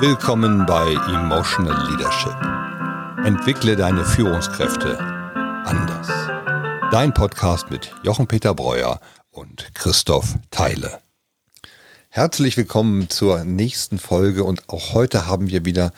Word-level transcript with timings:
Willkommen 0.00 0.64
bei 0.64 0.94
Emotional 0.94 1.90
Leadership. 1.90 2.34
Entwickle 3.26 3.76
deine 3.76 4.02
Führungskräfte 4.02 4.98
anders. 4.98 6.08
Dein 6.90 7.12
Podcast 7.12 7.70
mit 7.70 7.92
Jochen-Peter 8.02 8.54
Breuer 8.54 8.98
und 9.30 9.74
Christoph 9.74 10.36
Theile. 10.50 11.02
Herzlich 12.08 12.56
willkommen 12.56 13.10
zur 13.10 13.44
nächsten 13.44 13.98
Folge 13.98 14.44
und 14.44 14.70
auch 14.70 14.94
heute 14.94 15.26
haben 15.26 15.50
wir 15.50 15.66
wieder 15.66 15.92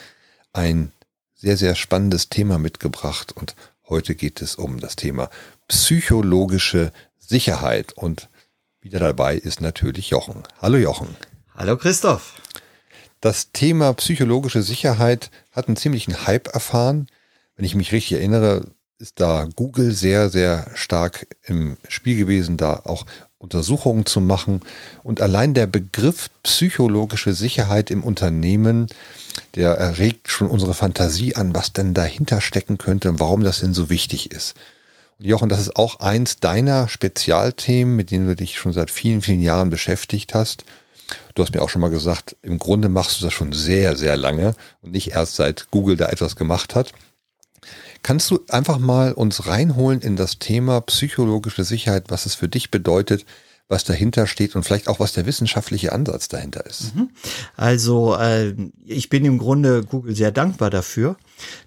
ein 0.52 0.90
sehr, 1.36 1.56
sehr 1.56 1.76
spannendes 1.76 2.28
Thema 2.28 2.58
mitgebracht 2.58 3.30
und 3.30 3.54
heute 3.88 4.16
geht 4.16 4.42
es 4.42 4.56
um 4.56 4.80
das 4.80 4.96
Thema 4.96 5.30
psychologische 5.68 6.90
Sicherheit 7.20 7.92
und 7.92 8.28
wieder 8.80 8.98
dabei 8.98 9.36
ist 9.36 9.60
natürlich 9.60 10.10
Jochen. 10.10 10.42
Hallo 10.60 10.76
Jochen. 10.76 11.16
Hallo 11.54 11.76
Christoph. 11.76 12.34
Das 13.22 13.53
Thema 13.53 13.94
psychologische 13.94 14.62
Sicherheit 14.62 15.30
hat 15.53 15.68
einen 15.68 15.76
ziemlichen 15.76 16.26
Hype 16.26 16.49
erfahren. 16.49 17.07
Wenn 17.54 17.64
ich 17.64 17.76
mich 17.76 17.93
richtig 17.93 18.18
erinnere, 18.18 18.67
ist 18.99 19.21
da 19.21 19.49
Google 19.54 19.93
sehr, 19.93 20.29
sehr 20.29 20.67
stark 20.75 21.29
im 21.44 21.77
Spiel 21.86 22.16
gewesen, 22.16 22.57
da 22.57 22.82
auch 22.85 23.07
Untersuchungen 23.39 24.07
zu 24.07 24.21
machen. 24.21 24.61
Und 25.04 25.21
allein 25.21 25.54
der 25.54 25.68
Begriff 25.68 26.30
psychologische 26.43 27.32
Sicherheit 27.32 27.93
im 27.93 28.03
Unternehmen, 28.03 28.89
der 29.54 29.75
erregt 29.75 30.29
schon 30.29 30.49
unsere 30.49 30.75
Fantasie 30.75 31.36
an, 31.36 31.54
was 31.54 31.72
denn 31.72 31.94
dahinter 31.94 32.41
stecken 32.41 32.77
könnte 32.77 33.08
und 33.08 33.20
warum 33.20 33.44
das 33.44 33.61
denn 33.61 33.72
so 33.72 33.89
wichtig 33.89 34.33
ist. 34.33 34.56
Und 35.20 35.27
Jochen, 35.27 35.48
das 35.48 35.61
ist 35.61 35.77
auch 35.77 36.00
eins 36.00 36.41
deiner 36.41 36.89
Spezialthemen, 36.89 37.94
mit 37.94 38.11
denen 38.11 38.27
du 38.27 38.34
dich 38.34 38.58
schon 38.58 38.72
seit 38.72 38.91
vielen, 38.91 39.22
vielen 39.22 39.42
Jahren 39.42 39.70
beschäftigt 39.70 40.34
hast. 40.34 40.64
Du 41.34 41.42
hast 41.42 41.55
mir 41.55 41.62
auch 41.62 41.69
schon 41.69 41.80
mal 41.83 41.91
gesagt, 41.91 42.36
im 42.42 42.58
Grunde 42.58 42.89
machst 42.89 43.20
du 43.20 43.25
das 43.25 43.33
schon 43.33 43.52
sehr, 43.52 43.97
sehr 43.97 44.16
lange 44.16 44.55
und 44.80 44.92
nicht 44.92 45.12
erst 45.12 45.36
seit 45.36 45.70
Google 45.70 45.96
da 45.96 46.08
etwas 46.08 46.36
gemacht 46.36 46.74
hat. 46.74 46.92
Kannst 48.02 48.30
du 48.30 48.41
einfach 48.48 48.78
mal 48.78 49.12
uns 49.12 49.46
reinholen 49.46 50.00
in 50.00 50.16
das 50.16 50.38
Thema 50.38 50.80
psychologische 50.80 51.64
Sicherheit, 51.64 52.06
was 52.08 52.27
es 52.27 52.34
für 52.34 52.48
dich 52.48 52.70
bedeutet, 52.70 53.24
was 53.68 53.84
dahinter 53.84 54.27
steht 54.27 54.55
und 54.55 54.64
vielleicht 54.64 54.88
auch, 54.88 55.00
was 55.00 55.12
der 55.12 55.24
wissenschaftliche 55.24 55.92
Ansatz 55.92 56.28
dahinter 56.28 56.66
ist? 56.66 56.94
Mhm. 56.94 57.10
Also 57.56 58.16
äh, 58.16 58.55
ich 58.84 59.08
bin 59.08 59.24
im 59.24 59.38
Grunde 59.38 59.84
Google 59.84 60.14
sehr 60.14 60.33
dankbar 60.33 60.68
dafür, 60.68 61.16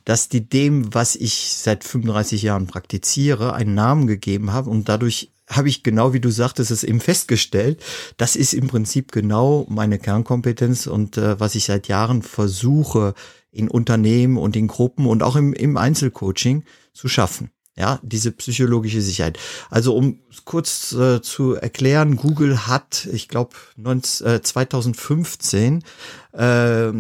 dass 0.04 0.30
die 0.30 0.48
dem, 0.48 0.94
was 0.94 1.16
ich 1.16 1.56
seit 1.56 1.84
35 1.84 2.44
Jahren 2.44 2.68
praktiziere, 2.68 3.54
einen 3.54 3.74
Namen 3.74 4.06
gegeben 4.06 4.54
haben 4.54 4.70
und 4.70 4.88
dadurch 4.88 5.32
habe 5.48 5.70
ich 5.70 5.84
genau 5.84 6.14
wie 6.14 6.20
du 6.20 6.30
sagtest 6.30 6.72
es 6.72 6.84
eben 6.84 7.00
festgestellt, 7.00 7.84
das 8.18 8.36
ist 8.36 8.54
im 8.54 8.68
Prinzip 8.68 9.12
genau 9.12 9.66
meine 9.70 10.00
Kernkompetenz 10.00 10.88
und 10.88 11.18
äh, 11.18 11.40
was 11.40 11.56
ich 11.56 11.66
seit 11.66 11.88
Jahren 11.88 12.22
versuche 12.22 13.14
in 13.52 13.70
Unternehmen 13.70 14.38
und 14.38 14.56
in 14.56 14.68
Gruppen 14.68 15.06
und 15.06 15.24
auch 15.24 15.36
im, 15.36 15.54
im 15.54 15.78
Einzelcoaching 15.78 16.64
zu 16.94 17.08
schaffen. 17.08 17.52
Ja, 17.78 18.00
diese 18.04 18.32
psychologische 18.32 19.02
Sicherheit. 19.02 19.38
Also 19.70 19.96
um 19.96 20.20
kurz 20.46 20.94
äh, 20.94 21.22
zu 21.22 21.56
erklären, 21.56 22.16
Google 22.16 22.68
hat, 22.68 23.06
ich 23.12 23.28
glaube, 23.28 23.56
äh, 23.78 24.42
2015 24.42 25.84
äh, 26.32 26.92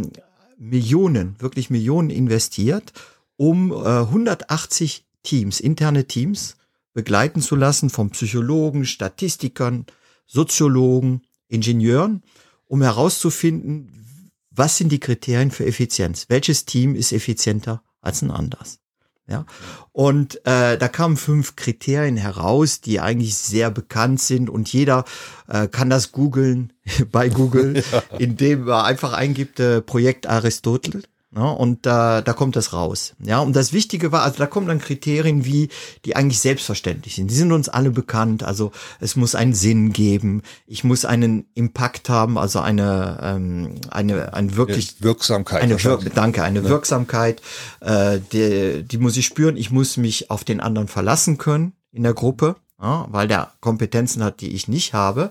Millionen, 0.57 1.35
wirklich 1.39 1.69
Millionen 1.69 2.09
investiert, 2.09 2.91
um 3.37 3.71
äh, 3.71 3.75
180 3.75 5.05
Teams, 5.23 5.61
interne 5.61 6.05
Teams 6.05 6.57
begleiten 6.95 7.41
zu 7.41 7.55
lassen 7.55 7.91
von 7.91 8.09
Psychologen, 8.09 8.85
Statistikern, 8.85 9.85
Soziologen, 10.25 11.21
Ingenieuren, 11.47 12.23
um 12.65 12.81
herauszufinden, 12.81 14.31
was 14.49 14.77
sind 14.77 14.91
die 14.91 15.01
Kriterien 15.01 15.51
für 15.51 15.65
Effizienz? 15.65 16.25
Welches 16.29 16.65
Team 16.65 16.95
ist 16.95 17.11
effizienter 17.11 17.83
als 18.01 18.21
ein 18.21 18.31
anderes? 18.31 18.79
Ja, 19.27 19.45
und 19.91 20.35
äh, 20.45 20.77
da 20.77 20.87
kamen 20.87 21.17
fünf 21.17 21.55
Kriterien 21.55 22.15
heraus, 22.15 22.79
die 22.79 22.99
eigentlich 22.99 23.35
sehr 23.35 23.71
bekannt 23.71 24.21
sind 24.21 24.51
und 24.51 24.71
jeder 24.71 25.03
äh, 25.47 25.67
kann 25.67 25.89
das 25.89 26.11
googeln 26.11 26.73
bei 27.11 27.27
Google, 27.27 27.83
ja. 27.91 28.03
indem 28.19 28.67
er 28.67 28.85
einfach 28.85 29.13
eingibt 29.13 29.59
äh, 29.59 29.81
Projekt 29.81 30.27
Aristotel 30.27 31.03
Ne? 31.35 31.51
Und 31.51 31.85
da, 31.85 32.21
da 32.21 32.31
kommt 32.31 32.55
das 32.55 32.71
raus. 32.71 33.13
Ja, 33.19 33.39
und 33.39 33.53
das 33.57 33.73
Wichtige 33.73 34.13
war, 34.13 34.21
also 34.21 34.37
da 34.37 34.47
kommen 34.47 34.67
dann 34.67 34.79
Kriterien 34.79 35.43
wie, 35.43 35.67
die 36.05 36.15
eigentlich 36.15 36.39
selbstverständlich 36.39 37.15
sind. 37.15 37.29
Die 37.29 37.35
sind 37.35 37.51
uns 37.51 37.67
alle 37.67 37.91
bekannt. 37.91 38.43
Also 38.43 38.71
es 39.01 39.17
muss 39.17 39.35
einen 39.35 39.53
Sinn 39.53 39.91
geben. 39.91 40.43
Ich 40.65 40.85
muss 40.85 41.03
einen 41.03 41.45
Impact 41.53 42.07
haben, 42.07 42.37
also 42.37 42.59
eine, 42.61 43.19
ähm, 43.21 43.75
eine, 43.91 44.33
ein 44.33 44.55
wirklich 44.55 45.01
Wirksamkeit. 45.01 45.61
Eine 45.61 45.83
Wir 45.83 45.97
danke, 46.15 46.41
eine 46.41 46.61
ne? 46.61 46.69
Wirksamkeit. 46.69 47.41
Äh, 47.81 48.19
die, 48.31 48.83
die 48.83 48.97
muss 48.97 49.17
ich 49.17 49.25
spüren. 49.25 49.57
Ich 49.57 49.71
muss 49.71 49.97
mich 49.97 50.31
auf 50.31 50.45
den 50.45 50.61
anderen 50.61 50.87
verlassen 50.87 51.37
können 51.37 51.73
in 51.91 52.03
der 52.03 52.13
Gruppe 52.13 52.55
ja, 52.81 53.07
weil 53.09 53.27
der 53.27 53.51
Kompetenzen 53.61 54.23
hat, 54.23 54.41
die 54.41 54.53
ich 54.53 54.67
nicht 54.67 54.93
habe. 54.93 55.29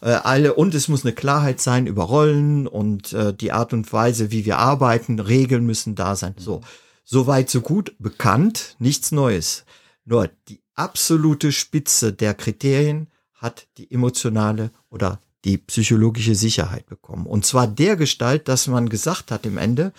Äh, 0.00 0.10
alle 0.10 0.54
und 0.54 0.74
es 0.74 0.88
muss 0.88 1.04
eine 1.04 1.14
Klarheit 1.14 1.60
sein 1.60 1.86
über 1.86 2.04
Rollen 2.04 2.66
und 2.66 3.12
äh, 3.12 3.34
die 3.34 3.52
Art 3.52 3.72
und 3.72 3.92
Weise, 3.92 4.30
wie 4.30 4.44
wir 4.44 4.58
arbeiten, 4.58 5.18
Regeln 5.18 5.66
müssen 5.66 5.94
da 5.94 6.16
sein. 6.16 6.34
So, 6.38 6.60
so 7.04 7.26
weit 7.26 7.50
so 7.50 7.60
gut, 7.60 7.94
bekannt, 7.98 8.76
nichts 8.78 9.12
Neues. 9.12 9.64
Nur 10.04 10.30
die 10.48 10.60
absolute 10.74 11.52
Spitze 11.52 12.12
der 12.12 12.34
Kriterien 12.34 13.08
hat 13.34 13.66
die 13.76 13.90
emotionale 13.90 14.70
oder 14.90 15.20
die 15.44 15.58
psychologische 15.58 16.34
Sicherheit 16.34 16.86
bekommen. 16.86 17.26
Und 17.26 17.46
zwar 17.46 17.66
der 17.66 17.96
Gestalt, 17.96 18.48
dass 18.48 18.66
man 18.66 18.88
gesagt 18.88 19.30
hat 19.30 19.46
im 19.46 19.58
Ende, 19.58 19.92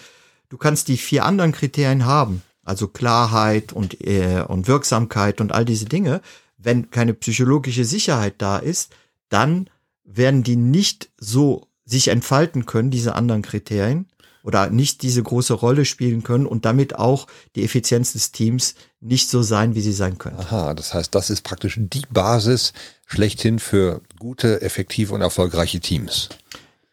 du 0.50 0.58
kannst 0.58 0.88
die 0.88 0.98
vier 0.98 1.26
anderen 1.26 1.52
Kriterien 1.52 2.06
haben, 2.06 2.42
also 2.64 2.88
Klarheit 2.88 3.72
und, 3.72 4.06
äh, 4.06 4.44
und 4.48 4.68
Wirksamkeit 4.68 5.40
und 5.42 5.52
all 5.52 5.66
diese 5.66 5.86
Dinge 5.86 6.22
wenn 6.60 6.92
keine 6.92 7.14
psychologische 7.14 7.86
Sicherheit 7.86 8.36
da 8.38 8.58
ist, 8.58 8.94
dann 9.30 9.70
werden 10.12 10.44
die 10.44 10.56
nicht 10.56 11.10
so 11.18 11.68
sich 11.86 12.10
entfalten 12.10 12.66
können, 12.66 12.92
diese 12.92 13.16
anderen 13.16 13.42
Kriterien, 13.42 14.08
oder 14.44 14.70
nicht 14.70 15.02
diese 15.02 15.22
große 15.22 15.54
Rolle 15.54 15.86
spielen 15.86 16.24
können 16.24 16.46
und 16.46 16.66
damit 16.66 16.96
auch 16.96 17.28
die 17.56 17.64
Effizienz 17.64 18.14
des 18.14 18.32
Teams 18.32 18.76
nicht 19.02 19.30
so 19.30 19.42
sein, 19.42 19.76
wie 19.76 19.82
sie 19.82 19.94
sein 19.94 20.18
können. 20.18 20.38
Aha, 20.38 20.74
das 20.74 20.94
heißt, 20.94 21.14
das 21.14 21.30
ist 21.30 21.44
praktisch 21.44 21.78
die 21.78 22.04
Basis 22.10 22.74
schlechthin 23.06 23.60
für 23.60 24.02
gute, 24.18 24.62
effektive 24.62 25.14
und 25.14 25.22
erfolgreiche 25.22 25.80
Teams. 25.80 26.30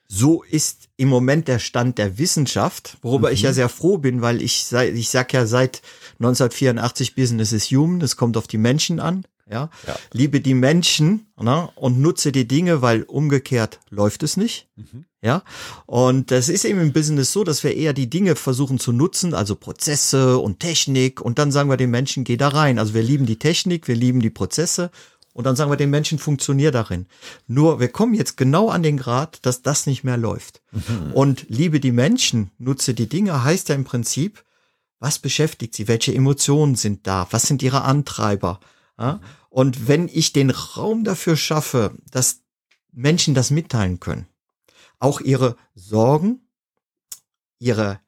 So 0.09 0.43
ist 0.43 0.89
im 0.97 1.09
Moment 1.09 1.49
der 1.49 1.59
Stand 1.59 1.99
der 1.99 2.19
Wissenschaft, 2.19 2.97
worüber 3.03 3.29
mhm. 3.29 3.35
ich 3.35 3.43
ja 3.43 3.53
sehr 3.53 3.69
froh 3.69 3.99
bin, 3.99 4.23
weil 4.23 4.41
ich, 4.41 4.73
ich 4.73 5.09
sag 5.09 5.33
ja 5.33 5.47
seit 5.47 5.83
1984 6.19 7.15
Business 7.15 7.53
is 7.53 7.71
Human, 7.71 8.01
es 8.01 8.17
kommt 8.17 8.37
auf 8.37 8.47
die 8.47 8.59
Menschen 8.59 9.01
an. 9.01 9.25
Ja? 9.49 9.71
ja. 9.87 9.97
Liebe 10.13 10.41
die 10.41 10.55
Menschen 10.55 11.27
ne? 11.41 11.69
und 11.77 12.01
nutze 12.01 12.33
die 12.33 12.49
Dinge, 12.49 12.83
weil 12.83 13.03
umgekehrt 13.03 13.81
läuft 13.91 14.23
es 14.23 14.37
nicht. 14.37 14.69
Mhm. 14.77 15.05
Ja. 15.23 15.43
Und 15.87 16.31
das 16.31 16.49
ist 16.49 16.65
eben 16.65 16.81
im 16.81 16.93
Business 16.93 17.33
so, 17.33 17.45
dass 17.45 17.63
wir 17.63 17.75
eher 17.75 17.93
die 17.93 18.11
Dinge 18.11 18.37
versuchen 18.37 18.79
zu 18.79 18.93
nutzen, 18.93 19.35
also 19.35 19.55
Prozesse 19.55 20.39
und 20.39 20.61
Technik. 20.61 21.21
Und 21.21 21.39
dann 21.39 21.53
sagen 21.53 21.71
wir 21.71 21.77
den 21.77 21.91
Menschen, 21.91 22.25
geh 22.25 22.37
da 22.37 22.49
rein. 22.49 22.79
Also 22.79 22.95
wir 22.95 23.03
lieben 23.03 23.27
die 23.27 23.39
Technik, 23.39 23.89
wir 23.89 23.97
lieben 23.97 24.21
die 24.21 24.31
Prozesse. 24.31 24.91
Und 25.33 25.45
dann 25.45 25.55
sagen 25.55 25.71
wir 25.71 25.77
den 25.77 25.91
Menschen, 25.91 26.19
funktionier 26.19 26.73
darin. 26.73 27.07
Nur 27.47 27.79
wir 27.79 27.89
kommen 27.89 28.15
jetzt 28.15 28.37
genau 28.37 28.71
an 28.71 28.83
den 28.83 28.97
Grad, 28.97 29.45
dass 29.45 29.63
das 29.63 29.87
nicht 29.87 30.03
mehr 30.03 30.17
läuft. 30.17 30.63
Mhm. 30.73 31.13
Und 31.13 31.47
liebe 31.49 31.79
die 31.79 31.93
Menschen, 31.93 32.51
nutze 32.59 32.95
die 32.95 33.09
Dinge, 33.09 33.45
heißt 33.45 33.69
ja 33.69 33.75
im 33.75 33.85
Prinzip, 33.85 34.43
was 34.99 35.19
beschäftigt 35.19 35.75
sie? 35.75 35.89
Welche 35.89 36.15
Emotionen 36.15 36.75
sind 36.75 37.07
da? 37.07 37.29
Was 37.31 37.43
sind 37.43 37.63
ihre 37.63 37.83
Antreiber? 37.83 38.61
Ja? 38.99 39.21
Und 39.51 39.89
wenn 39.89 40.09
ich 40.09 40.33
den 40.33 40.51
Raum 40.51 41.05
dafür 41.05 41.37
schaffe, 41.37 41.95
dass 42.11 42.41
Menschen 42.93 43.35
das 43.35 43.51
mitteilen 43.51 44.01
können, 44.01 44.27
auch 44.99 45.21
ihre 45.21 45.57
Sorgen, 45.75 46.41
ihre 47.59 48.01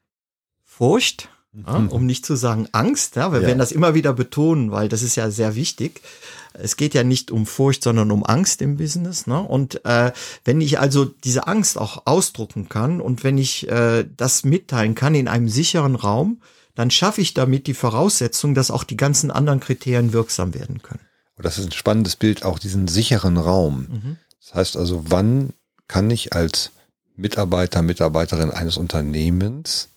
Furcht, 0.65 1.29
ja, 1.53 1.79
mhm. 1.79 1.89
um 1.89 2.07
nicht 2.07 2.25
zu 2.25 2.37
sagen 2.37 2.69
Angst, 2.73 3.17
ja, 3.17 3.33
wir 3.33 3.41
ja. 3.41 3.47
werden 3.47 3.59
das 3.59 3.73
immer 3.73 3.95
wieder 3.95 4.13
betonen, 4.13 4.71
weil 4.71 4.89
das 4.89 5.03
ist 5.03 5.17
ja 5.17 5.31
sehr 5.31 5.55
wichtig. 5.55 6.03
Es 6.53 6.77
geht 6.77 6.95
ja 6.95 7.05
nicht 7.05 7.31
um 7.31 7.47
Furcht, 7.47 7.83
sondern 7.83 8.11
um 8.11 8.25
Angst 8.25 8.63
im 8.63 8.77
Business. 8.77 9.27
Ne? 9.27 9.41
Und 9.41 9.85
äh, 9.85 10.13
wenn 10.45 10.61
ich 10.61 10.79
also 10.79 11.05
diese 11.05 11.47
Angst 11.47 11.79
auch 11.79 12.03
ausdrucken 12.07 12.69
kann 12.69 13.01
und 13.01 13.25
wenn 13.25 13.39
ich 13.39 13.69
äh, 13.69 14.05
das 14.17 14.45
mitteilen 14.45 14.95
kann 14.95 15.15
in 15.15 15.29
einem 15.29 15.49
sicheren 15.49 15.95
Raum, 15.95 16.41
dann 16.79 16.93
schaffe 16.93 17.21
ich 17.21 17.35
damit 17.35 17.67
die 17.67 17.75
Voraussetzung, 17.75 18.55
dass 18.55 18.71
auch 18.71 18.85
die 18.85 18.97
ganzen 18.97 19.33
anderen 19.33 19.59
Kriterien 19.59 20.13
wirksam 20.13 20.55
werden 20.55 20.81
können. 20.81 21.01
Und 21.35 21.45
das 21.45 21.59
ist 21.59 21.65
ein 21.65 21.73
spannendes 21.73 22.15
Bild, 22.15 22.45
auch 22.45 22.61
diesen 22.61 22.87
sicheren 22.87 23.37
Raum. 23.37 23.89
Mhm. 23.91 24.17
Das 24.41 24.55
heißt 24.55 24.77
also, 24.77 25.03
wann 25.09 25.55
kann 25.89 26.09
ich 26.09 26.35
als 26.35 26.71
Mitarbeiter, 27.17 27.83
Mitarbeiterin 27.83 28.53
eines 28.53 28.77
Unternehmens 28.77 29.89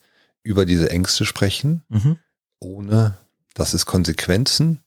über 0.41 0.65
diese 0.65 0.89
Ängste 0.89 1.23
sprechen, 1.23 1.83
mhm. 1.87 2.17
ohne 2.57 3.15
dass 3.53 3.75
es 3.75 3.85
Konsequenzen 3.85 4.79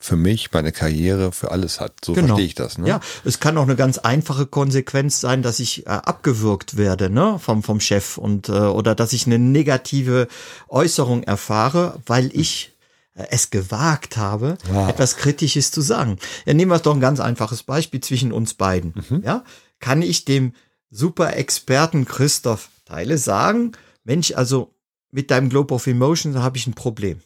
für 0.00 0.16
mich, 0.16 0.52
meine 0.52 0.70
Karriere, 0.72 1.32
für 1.32 1.50
alles 1.50 1.80
hat. 1.80 2.04
So 2.04 2.12
Genau. 2.12 2.28
verstehe 2.28 2.46
ich 2.46 2.54
das. 2.54 2.78
Ne? 2.78 2.88
Ja, 2.88 3.00
es 3.24 3.40
kann 3.40 3.58
auch 3.58 3.64
eine 3.64 3.74
ganz 3.76 3.98
einfache 3.98 4.46
Konsequenz 4.46 5.20
sein, 5.20 5.42
dass 5.42 5.58
ich 5.60 5.86
äh, 5.86 5.90
abgewürgt 5.90 6.76
werde, 6.76 7.10
ne, 7.10 7.38
vom 7.40 7.62
vom 7.62 7.80
Chef 7.80 8.16
und 8.18 8.48
äh, 8.48 8.52
oder 8.52 8.94
dass 8.94 9.12
ich 9.12 9.26
eine 9.26 9.38
negative 9.38 10.28
Äußerung 10.68 11.22
erfahre, 11.24 12.00
weil 12.06 12.30
ich 12.32 12.76
äh, 13.14 13.26
es 13.30 13.50
gewagt 13.50 14.16
habe, 14.16 14.56
Wow. 14.70 14.88
etwas 14.88 15.16
Kritisches 15.16 15.70
zu 15.72 15.80
sagen. 15.80 16.18
Ja, 16.46 16.54
nehmen 16.54 16.70
wir 16.70 16.78
doch 16.78 16.94
ein 16.94 17.00
ganz 17.00 17.18
einfaches 17.20 17.62
Beispiel 17.64 18.00
zwischen 18.00 18.32
uns 18.32 18.54
beiden. 18.54 18.94
Ja, 19.24 19.42
kann 19.80 20.02
ich 20.02 20.24
dem 20.24 20.52
Super-Experten 20.90 22.04
Christoph 22.04 22.68
Teile 22.84 23.18
sagen, 23.18 23.72
Mensch, 24.04 24.32
also 24.32 24.74
mit 25.10 25.30
deinem 25.30 25.48
Globe 25.48 25.74
of 25.74 25.86
Emotion 25.86 26.38
habe 26.42 26.56
ich 26.56 26.66
ein 26.66 26.74
Problem. 26.74 27.20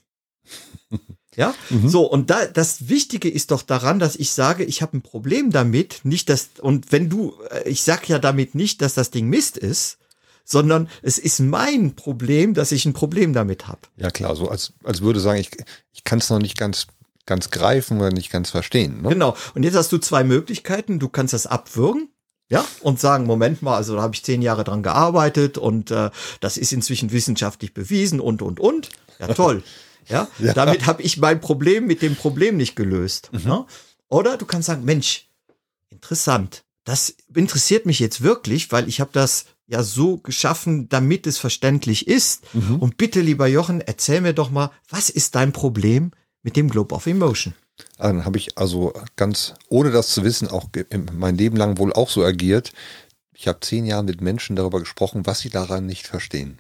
Ja, 1.34 1.54
so 1.86 2.04
und 2.04 2.28
da 2.28 2.44
das 2.44 2.88
Wichtige 2.90 3.30
ist 3.30 3.52
doch 3.52 3.62
daran, 3.62 3.98
dass 3.98 4.16
ich 4.16 4.32
sage, 4.32 4.64
ich 4.64 4.82
habe 4.82 4.98
ein 4.98 5.02
Problem 5.02 5.50
damit, 5.50 6.00
nicht 6.04 6.28
dass 6.28 6.50
und 6.60 6.92
wenn 6.92 7.08
du, 7.08 7.34
äh, 7.50 7.68
ich 7.68 7.82
sag 7.82 8.06
ja 8.08 8.18
damit 8.18 8.54
nicht, 8.54 8.82
dass 8.82 8.92
das 8.92 9.10
Ding 9.10 9.28
Mist 9.28 9.56
ist, 9.56 9.96
sondern 10.44 10.88
es 11.02 11.18
ist 11.18 11.40
mein 11.40 11.94
Problem, 11.94 12.54
dass 12.54 12.72
ich 12.72 12.84
ein 12.84 12.92
Problem 12.92 13.32
damit 13.32 13.68
habe. 13.68 13.80
Ja 13.96 14.10
klar, 14.10 14.36
so 14.36 14.48
als, 14.48 14.74
als 14.84 15.00
würde 15.00 15.20
sagen, 15.20 15.40
ich, 15.40 15.50
ich 15.92 16.04
kann 16.04 16.18
es 16.18 16.30
noch 16.30 16.38
nicht 16.38 16.58
ganz, 16.58 16.86
ganz 17.26 17.50
greifen 17.50 17.98
oder 17.98 18.10
nicht 18.10 18.30
ganz 18.30 18.50
verstehen. 18.50 19.02
Ne? 19.02 19.10
Genau. 19.10 19.36
Und 19.54 19.62
jetzt 19.62 19.76
hast 19.76 19.92
du 19.92 19.98
zwei 19.98 20.24
Möglichkeiten. 20.24 20.98
Du 20.98 21.08
kannst 21.08 21.32
das 21.32 21.46
abwürgen. 21.46 22.08
Ja, 22.50 22.66
und 22.82 23.00
sagen, 23.00 23.24
Moment 23.24 23.62
mal, 23.62 23.76
also 23.76 23.96
da 23.96 24.02
habe 24.02 24.14
ich 24.14 24.24
zehn 24.24 24.42
Jahre 24.42 24.62
dran 24.62 24.82
gearbeitet 24.82 25.56
und 25.56 25.90
äh, 25.90 26.10
das 26.40 26.58
ist 26.58 26.74
inzwischen 26.74 27.10
wissenschaftlich 27.10 27.72
bewiesen 27.72 28.20
und, 28.20 28.42
und, 28.42 28.60
und. 28.60 28.90
Ja, 29.18 29.28
toll. 29.28 29.62
Ja, 30.08 30.28
Ja. 30.38 30.52
damit 30.54 30.86
habe 30.86 31.02
ich 31.02 31.16
mein 31.18 31.40
Problem 31.40 31.86
mit 31.86 32.02
dem 32.02 32.16
Problem 32.16 32.56
nicht 32.56 32.76
gelöst. 32.76 33.30
Ne? 33.32 33.64
Oder 34.08 34.36
du 34.36 34.46
kannst 34.46 34.66
sagen, 34.66 34.84
Mensch, 34.84 35.28
interessant. 35.90 36.64
Das 36.84 37.14
interessiert 37.34 37.86
mich 37.86 38.00
jetzt 38.00 38.22
wirklich, 38.22 38.72
weil 38.72 38.88
ich 38.88 39.00
habe 39.00 39.10
das 39.12 39.46
ja 39.68 39.82
so 39.82 40.18
geschaffen, 40.18 40.88
damit 40.88 41.26
es 41.26 41.38
verständlich 41.38 42.08
ist. 42.08 42.42
Und 42.52 42.96
bitte, 42.96 43.20
lieber 43.20 43.46
Jochen, 43.46 43.80
erzähl 43.80 44.20
mir 44.20 44.32
doch 44.32 44.50
mal, 44.50 44.70
was 44.88 45.08
ist 45.08 45.34
dein 45.36 45.52
Problem 45.52 46.10
mit 46.42 46.56
dem 46.56 46.68
Globe 46.68 46.94
of 46.94 47.06
Emotion? 47.06 47.54
Ah, 47.98 48.08
Dann 48.08 48.24
habe 48.24 48.36
ich 48.36 48.58
also 48.58 48.92
ganz, 49.16 49.54
ohne 49.68 49.92
das 49.92 50.08
zu 50.08 50.24
wissen, 50.24 50.48
auch 50.48 50.66
mein 51.12 51.36
Leben 51.38 51.56
lang 51.56 51.78
wohl 51.78 51.92
auch 51.92 52.10
so 52.10 52.24
agiert. 52.24 52.72
Ich 53.32 53.46
habe 53.48 53.60
zehn 53.60 53.86
Jahre 53.86 54.02
mit 54.04 54.20
Menschen 54.20 54.56
darüber 54.56 54.80
gesprochen, 54.80 55.24
was 55.24 55.38
sie 55.40 55.48
daran 55.50 55.86
nicht 55.86 56.06
verstehen. 56.06 56.58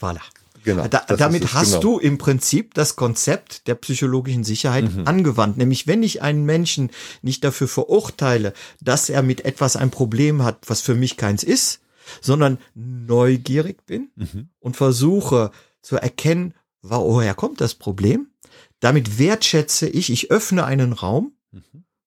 Voilà. 0.00 0.20
Genau. 0.64 0.86
Da, 0.86 1.04
damit 1.06 1.44
es, 1.44 1.54
hast 1.54 1.70
genau. 1.70 1.80
du 1.80 1.98
im 1.98 2.18
Prinzip 2.18 2.74
das 2.74 2.96
Konzept 2.96 3.66
der 3.66 3.74
psychologischen 3.74 4.44
Sicherheit 4.44 4.88
angewandt. 5.04 5.56
Nämlich, 5.56 5.86
wenn 5.86 6.02
ich 6.02 6.22
einen 6.22 6.44
Menschen 6.44 6.90
nicht 7.22 7.42
dafür 7.44 7.68
verurteile, 7.68 8.52
dass 8.80 9.08
er 9.08 9.22
mit 9.22 9.44
etwas 9.44 9.76
ein 9.76 9.90
Problem 9.90 10.42
hat, 10.42 10.58
was 10.68 10.80
für 10.80 10.94
mich 10.94 11.16
keins 11.16 11.42
ist, 11.42 11.80
sondern 12.20 12.58
neugierig 12.74 13.86
bin 13.86 14.10
und 14.60 14.76
versuche 14.76 15.50
zu 15.80 15.96
erkennen, 15.96 16.54
woher 16.82 17.34
kommt 17.34 17.60
das 17.60 17.74
Problem, 17.74 18.28
damit 18.80 19.18
wertschätze 19.18 19.88
ich, 19.88 20.10
ich 20.10 20.30
öffne 20.30 20.64
einen 20.64 20.92
Raum, 20.92 21.32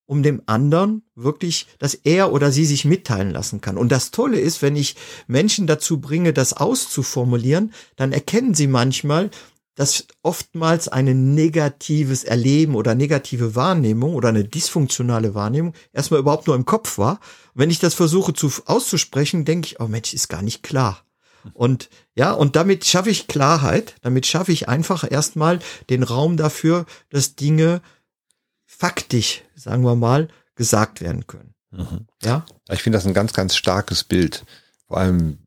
um 0.06 0.24
dem 0.24 0.42
anderen 0.46 1.04
wirklich, 1.16 1.68
dass 1.80 1.96
er 1.96 2.32
oder 2.32 2.52
sie 2.52 2.66
sich 2.66 2.86
mitteilen 2.86 3.32
lassen 3.32 3.62
kann. 3.62 3.78
Und 3.78 3.92
das 3.92 4.12
Tolle 4.12 4.40
ist, 4.40 4.62
wenn 4.62 4.76
ich 4.76 4.96
Menschen 5.28 5.68
dazu 5.68 6.00
bringe, 6.00 6.34
das 6.34 6.54
auszuformulieren, 6.54 7.74
dann 7.96 8.12
erkennen 8.12 8.54
sie 8.54 8.68
manchmal, 8.68 9.32
dass 9.76 10.08
oftmals 10.24 10.88
ein 10.88 11.36
negatives 11.36 12.24
Erleben 12.24 12.76
oder 12.76 12.96
negative 12.96 13.56
Wahrnehmung 13.56 14.14
oder 14.14 14.30
eine 14.30 14.46
dysfunktionale 14.46 15.36
Wahrnehmung 15.36 15.74
erstmal 15.92 16.22
überhaupt 16.22 16.48
nur 16.48 16.56
im 16.56 16.66
Kopf 16.66 16.98
war. 16.98 17.20
Wenn 17.54 17.70
ich 17.70 17.80
das 17.80 17.94
versuche 17.94 18.34
zu, 18.34 18.52
auszusprechen, 18.66 19.44
denke 19.44 19.68
ich, 19.68 19.80
oh 19.80 19.88
Mensch, 19.88 20.14
ist 20.14 20.30
gar 20.30 20.42
nicht 20.42 20.64
klar. 20.64 21.04
Und 21.54 21.90
ja, 22.16 22.32
und 22.32 22.56
damit 22.56 22.86
schaffe 22.86 23.10
ich 23.10 23.28
Klarheit, 23.28 23.96
damit 24.02 24.26
schaffe 24.26 24.52
ich 24.52 24.68
einfach 24.68 25.10
erstmal 25.10 25.60
den 25.90 26.04
Raum 26.04 26.38
dafür, 26.38 26.86
dass 27.10 27.36
Dinge 27.36 27.82
faktisch, 28.78 29.44
sagen 29.56 29.84
wir 29.84 29.96
mal, 29.96 30.28
gesagt 30.56 31.02
werden 31.02 31.28
können. 31.28 31.54
Ja, 32.24 32.46
Ich 32.70 32.82
finde 32.84 32.98
das 32.98 33.06
ein 33.06 33.14
ganz, 33.14 33.34
ganz 33.34 33.56
starkes 33.56 34.04
Bild. 34.04 34.46
Vor 34.88 34.98
allem, 34.98 35.40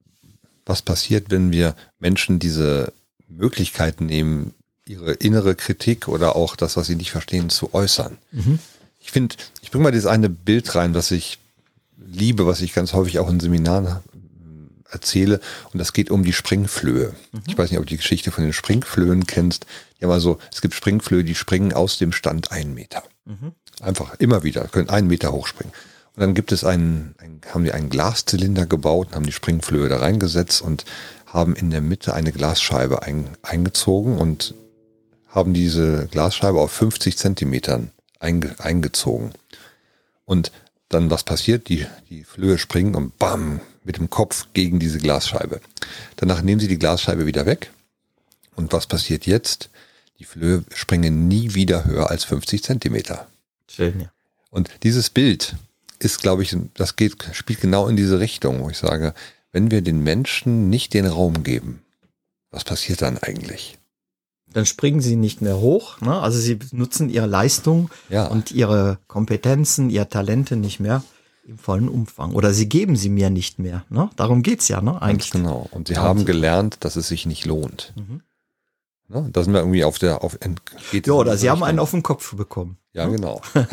was 0.67 0.83
passiert, 0.83 1.31
wenn 1.31 1.51
wir 1.53 1.75
Menschen 1.99 2.39
diese 2.39 2.93
Möglichkeit 3.29 4.01
nehmen, 4.01 4.53
ihre 4.85 5.13
innere 5.13 5.55
Kritik 5.55 6.09
oder 6.09 6.37
auch 6.37 6.57
das, 6.57 6.77
was 6.77 6.87
sie 6.87 6.97
nicht 6.97 7.11
verstehen, 7.11 7.49
zu 7.51 7.73
äußern. 7.75 8.19
Ich 9.01 9.11
finde, 9.11 9.37
ich 9.63 9.71
bringe 9.71 9.85
mal 9.85 9.91
dieses 9.91 10.07
eine 10.07 10.29
Bild 10.29 10.75
rein, 10.75 10.95
was 10.95 11.11
ich 11.11 11.39
liebe, 11.97 12.47
was 12.47 12.61
ich 12.61 12.75
ganz 12.75 12.93
häufig 12.93 13.19
auch 13.19 13.29
in 13.31 13.41
Seminaren 13.41 13.87
äh, 13.87 14.93
erzähle. 14.93 15.41
Und 15.73 15.79
das 15.79 15.93
geht 15.93 16.11
um 16.11 16.25
die 16.25 16.33
Springflöhe. 16.33 17.15
Ich 17.47 17.57
weiß 17.57 17.71
nicht, 17.71 17.79
ob 17.79 17.87
du 17.87 17.91
die 17.91 17.99
Geschichte 17.99 18.31
von 18.31 18.45
den 18.45 18.53
Springflöhen 18.53 19.27
kennst. 19.27 19.67
Die 19.99 20.05
haben 20.05 20.13
also, 20.13 20.39
es 20.53 20.61
gibt 20.61 20.75
Springflöhe, 20.75 21.25
die 21.25 21.35
springen 21.35 21.73
aus 21.73 21.99
dem 21.99 22.13
Stand 22.13 22.51
einen 22.51 22.75
Meter. 22.75 23.03
Einfach 23.81 24.15
immer 24.19 24.43
wieder, 24.43 24.69
können 24.69 24.89
einen 24.89 25.09
Meter 25.09 25.33
hochspringen. 25.33 25.73
Und 26.15 26.21
dann 26.21 26.35
gibt 26.35 26.51
es 26.51 26.65
einen, 26.65 27.15
einen, 27.19 27.41
haben 27.53 27.65
die 27.65 27.73
einen 27.73 27.91
Glaszylinder 27.91 28.67
gebaut 28.67 29.09
und 29.09 29.15
haben 29.15 29.27
die 29.27 29.33
Springflöhe 29.33 29.89
da 29.89 29.99
reingesetzt 29.99 30.63
und 30.63 30.85
haben 31.27 31.55
in 31.55 31.71
der 31.71 31.81
Mitte 31.81 32.15
eine 32.15 32.33
Glasscheibe 32.33 33.03
ein, 33.03 33.37
eingezogen 33.43 34.19
und 34.19 34.55
haben 35.29 35.55
diese 35.55 36.09
Glasscheibe 36.11 36.59
auf 36.59 36.73
50 36.73 37.17
Zentimetern 37.17 37.93
einge, 38.19 38.57
eingezogen. 38.59 39.33
Und 40.25 40.51
dann 40.89 41.11
was 41.11 41.23
passiert? 41.23 41.69
Die, 41.69 41.87
die 42.09 42.25
Flöhe 42.25 42.59
springen 42.59 42.95
und 42.95 43.19
bam, 43.19 43.61
mit 43.85 43.99
dem 43.99 44.11
Kopf 44.11 44.49
gegen 44.55 44.79
diese 44.79 44.99
Glasscheibe. 44.99 45.61
Danach 46.17 46.43
nehmen 46.43 46.61
sie 46.61 46.69
die 46.69 46.79
Glasscheibe 46.79 47.27
wieder 47.27 47.47
weg. 47.47 47.71
Und 48.57 48.73
was 48.73 48.87
passiert 48.87 49.27
jetzt? 49.27 49.71
Die 50.19 50.25
Flöhe 50.25 50.65
springen 50.75 51.29
nie 51.29 51.55
wieder 51.55 51.85
höher 51.85 52.11
als 52.11 52.25
50 52.25 52.63
Zentimeter. 52.63 53.27
schön, 53.71 54.01
ja. 54.01 54.11
Und 54.51 54.71
dieses 54.83 55.11
Bild 55.11 55.57
ist, 55.99 56.21
glaube 56.23 56.43
ich, 56.43 56.57
das 56.75 56.97
geht, 56.97 57.29
spielt 57.33 57.61
genau 57.61 57.87
in 57.87 57.97
diese 57.97 58.19
Richtung, 58.19 58.63
wo 58.63 58.71
ich 58.71 58.79
sage, 58.79 59.15
wenn 59.53 59.71
wir 59.71 59.83
den 59.83 60.03
Menschen 60.03 60.71
nicht 60.71 60.95
den 60.95 61.07
Raum 61.07 61.43
geben, 61.43 61.83
was 62.51 62.65
passiert 62.65 63.03
dann 63.03 63.19
eigentlich? 63.19 63.79
Dann 64.51 64.65
springen 64.65 65.03
sie 65.03 65.17
nicht 65.17 65.43
mehr 65.43 65.59
hoch, 65.59 66.01
ne? 66.01 66.19
also 66.21 66.39
sie 66.39 66.59
nutzen 66.73 67.11
ihre 67.11 67.27
Leistung 67.27 67.91
Ja. 68.09 68.27
und 68.27 68.51
ihre 68.51 68.99
Kompetenzen, 69.07 69.91
ihre 69.91 70.09
Talente 70.09 70.57
nicht 70.57 70.81
mehr 70.81 71.03
im 71.47 71.59
vollen 71.59 71.89
Umfang. 71.89 72.33
Oder 72.35 72.55
sie 72.55 72.69
geben 72.69 72.97
sie 72.97 73.11
mir 73.11 73.29
nicht 73.29 73.59
mehr. 73.59 73.85
Ne? 73.91 74.09
Darum 74.17 74.43
geht's 74.43 74.69
ja, 74.69 74.81
ne? 74.81 74.93
Ganz 74.93 75.03
Eigentlich. 75.03 75.31
genau. 75.31 75.67
Und 75.71 75.89
sie 75.89 75.99
haben 75.99 76.25
gelernt, 76.25 76.79
dass 76.81 76.97
es 76.97 77.09
sich 77.09 77.27
nicht 77.27 77.45
lohnt. 77.45 77.93
Mhm. 77.97 78.23
Ne? 79.09 79.29
Da 79.33 79.43
sind 79.43 79.55
wir 79.55 79.61
irgendwie 79.61 79.85
auf 79.85 79.99
der, 79.99 80.23
auf, 80.23 80.39
geht 80.93 81.07
Ja, 81.07 81.15
oder 81.15 81.37
sie 81.37 81.49
haben 81.49 81.63
einen 81.63 81.79
auf 81.79 81.93
den 81.93 82.03
Kopf 82.03 82.35
bekommen. 82.37 82.77
Ja, 82.93 83.07
genau. 83.07 83.41
ja, 83.55 83.65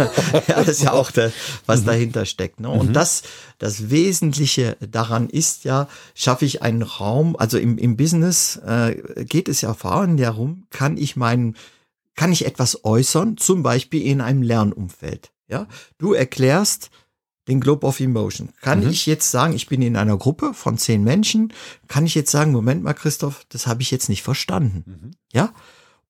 das 0.63 0.68
ist 0.68 0.84
ja 0.84 0.94
auch 0.94 1.12
der, 1.12 1.32
was 1.65 1.82
Mhm. 1.82 1.86
dahinter 1.86 2.25
steckt. 2.25 2.60
Ne? 2.60 2.70
Und 2.70 2.94
das, 2.94 3.24
das 3.58 3.89
Wesentliche 3.89 4.77
daran 4.80 5.30
ist 5.30 5.63
ja, 5.65 5.88
schaffe 6.13 6.46
ich 6.46 6.62
einen 6.62 6.84
Raum, 6.84 7.36
also 7.36 7.58
im, 7.58 7.77
im 7.77 7.98
Business 7.98 8.58
äh, 8.65 9.25
geht 9.25 9.50
es 9.50 9.62
ja 9.62 9.74
vor 9.74 9.94
allem 9.94 10.15
darum, 10.18 10.68
kann 10.70 10.96
ich 10.98 11.15
meinen, 11.15 11.56
kann 12.15 12.32
ich 12.32 12.46
etwas 12.46 12.86
äußern, 12.86 13.36
zum 13.38 13.62
Beispiel 13.63 14.04
in 14.04 14.22
einem 14.22 14.42
Lernumfeld. 14.42 15.32
Ja, 15.48 15.68
du 15.98 16.13
erklärst 16.13 16.89
den 17.48 17.60
Globe 17.62 17.86
of 17.86 18.00
Emotion. 18.00 18.50
Kann 18.62 18.82
Mhm. 18.82 18.90
ich 18.90 19.06
jetzt 19.06 19.30
sagen, 19.32 19.54
ich 19.54 19.68
bin 19.68 19.82
in 19.82 19.96
einer 19.96 20.18
Gruppe 20.18 20.54
von 20.54 20.78
zehn 20.78 21.04
Menschen, 21.04 21.54
kann 21.88 22.06
ich 22.06 22.16
jetzt 22.16 22.32
sagen, 22.32 22.52
Moment 22.52 22.84
mal, 22.84 22.94
Christoph, 22.94 23.46
das 23.50 23.68
habe 23.68 23.82
ich 23.82 23.92
jetzt 23.92 24.10
nicht 24.10 24.24
verstanden. 24.24 24.84
Mhm. 24.86 25.12
Ja? 25.32 25.54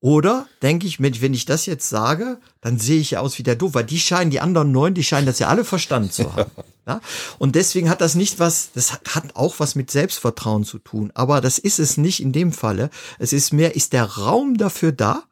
Oder 0.02 0.48
denke 0.62 0.86
ich, 0.86 1.00
Mensch, 1.00 1.22
wenn 1.22 1.34
ich 1.34 1.46
das 1.46 1.66
jetzt 1.66 1.90
sage, 1.90 2.40
dann 2.62 2.78
sehe 2.78 3.00
ich 3.00 3.12
ja 3.12 3.22
aus 3.22 3.40
wie 3.40 3.44
der 3.44 3.56
Doof, 3.56 3.74
weil 3.74 3.86
die 3.86 4.00
scheinen, 4.00 4.30
die 4.30 4.40
anderen 4.40 4.72
neun, 4.72 4.94
die 4.94 5.04
scheinen 5.04 5.26
das 5.26 5.40
ja 5.40 5.48
alle 5.48 5.66
verstanden 5.66 6.12
zu 6.12 6.32
haben. 6.36 6.52
ja? 6.86 7.02
Und 7.40 7.56
deswegen 7.56 7.90
hat 7.90 8.02
das 8.02 8.14
nicht 8.16 8.40
was, 8.40 8.70
das 8.74 8.94
hat, 8.94 9.16
hat 9.16 9.36
auch 9.36 9.56
was 9.60 9.74
mit 9.76 9.90
Selbstvertrauen 9.90 10.64
zu 10.64 10.78
tun. 10.80 11.12
Aber 11.16 11.42
das 11.42 11.58
ist 11.58 11.80
es 11.80 11.98
nicht 11.98 12.22
in 12.22 12.32
dem 12.34 12.52
Falle. 12.54 12.90
Es 13.20 13.34
ist 13.34 13.52
mehr, 13.52 13.76
ist 13.76 13.94
der 13.94 14.04
Raum 14.06 14.58
dafür 14.58 14.92
da, 14.92 15.24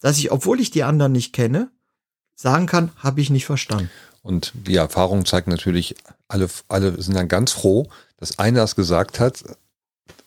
dass 0.00 0.18
ich, 0.18 0.32
obwohl 0.32 0.60
ich 0.60 0.70
die 0.70 0.82
anderen 0.82 1.12
nicht 1.12 1.32
kenne, 1.32 1.70
sagen 2.34 2.66
kann, 2.66 2.90
habe 2.98 3.20
ich 3.20 3.30
nicht 3.30 3.46
verstanden. 3.46 3.90
Und 4.26 4.50
die 4.54 4.74
Erfahrung 4.74 5.24
zeigt 5.24 5.46
natürlich, 5.46 5.94
alle, 6.26 6.48
alle 6.66 7.00
sind 7.00 7.14
dann 7.14 7.28
ganz 7.28 7.52
froh, 7.52 7.88
dass 8.16 8.40
einer 8.40 8.58
das 8.58 8.74
gesagt 8.74 9.20
hat. 9.20 9.44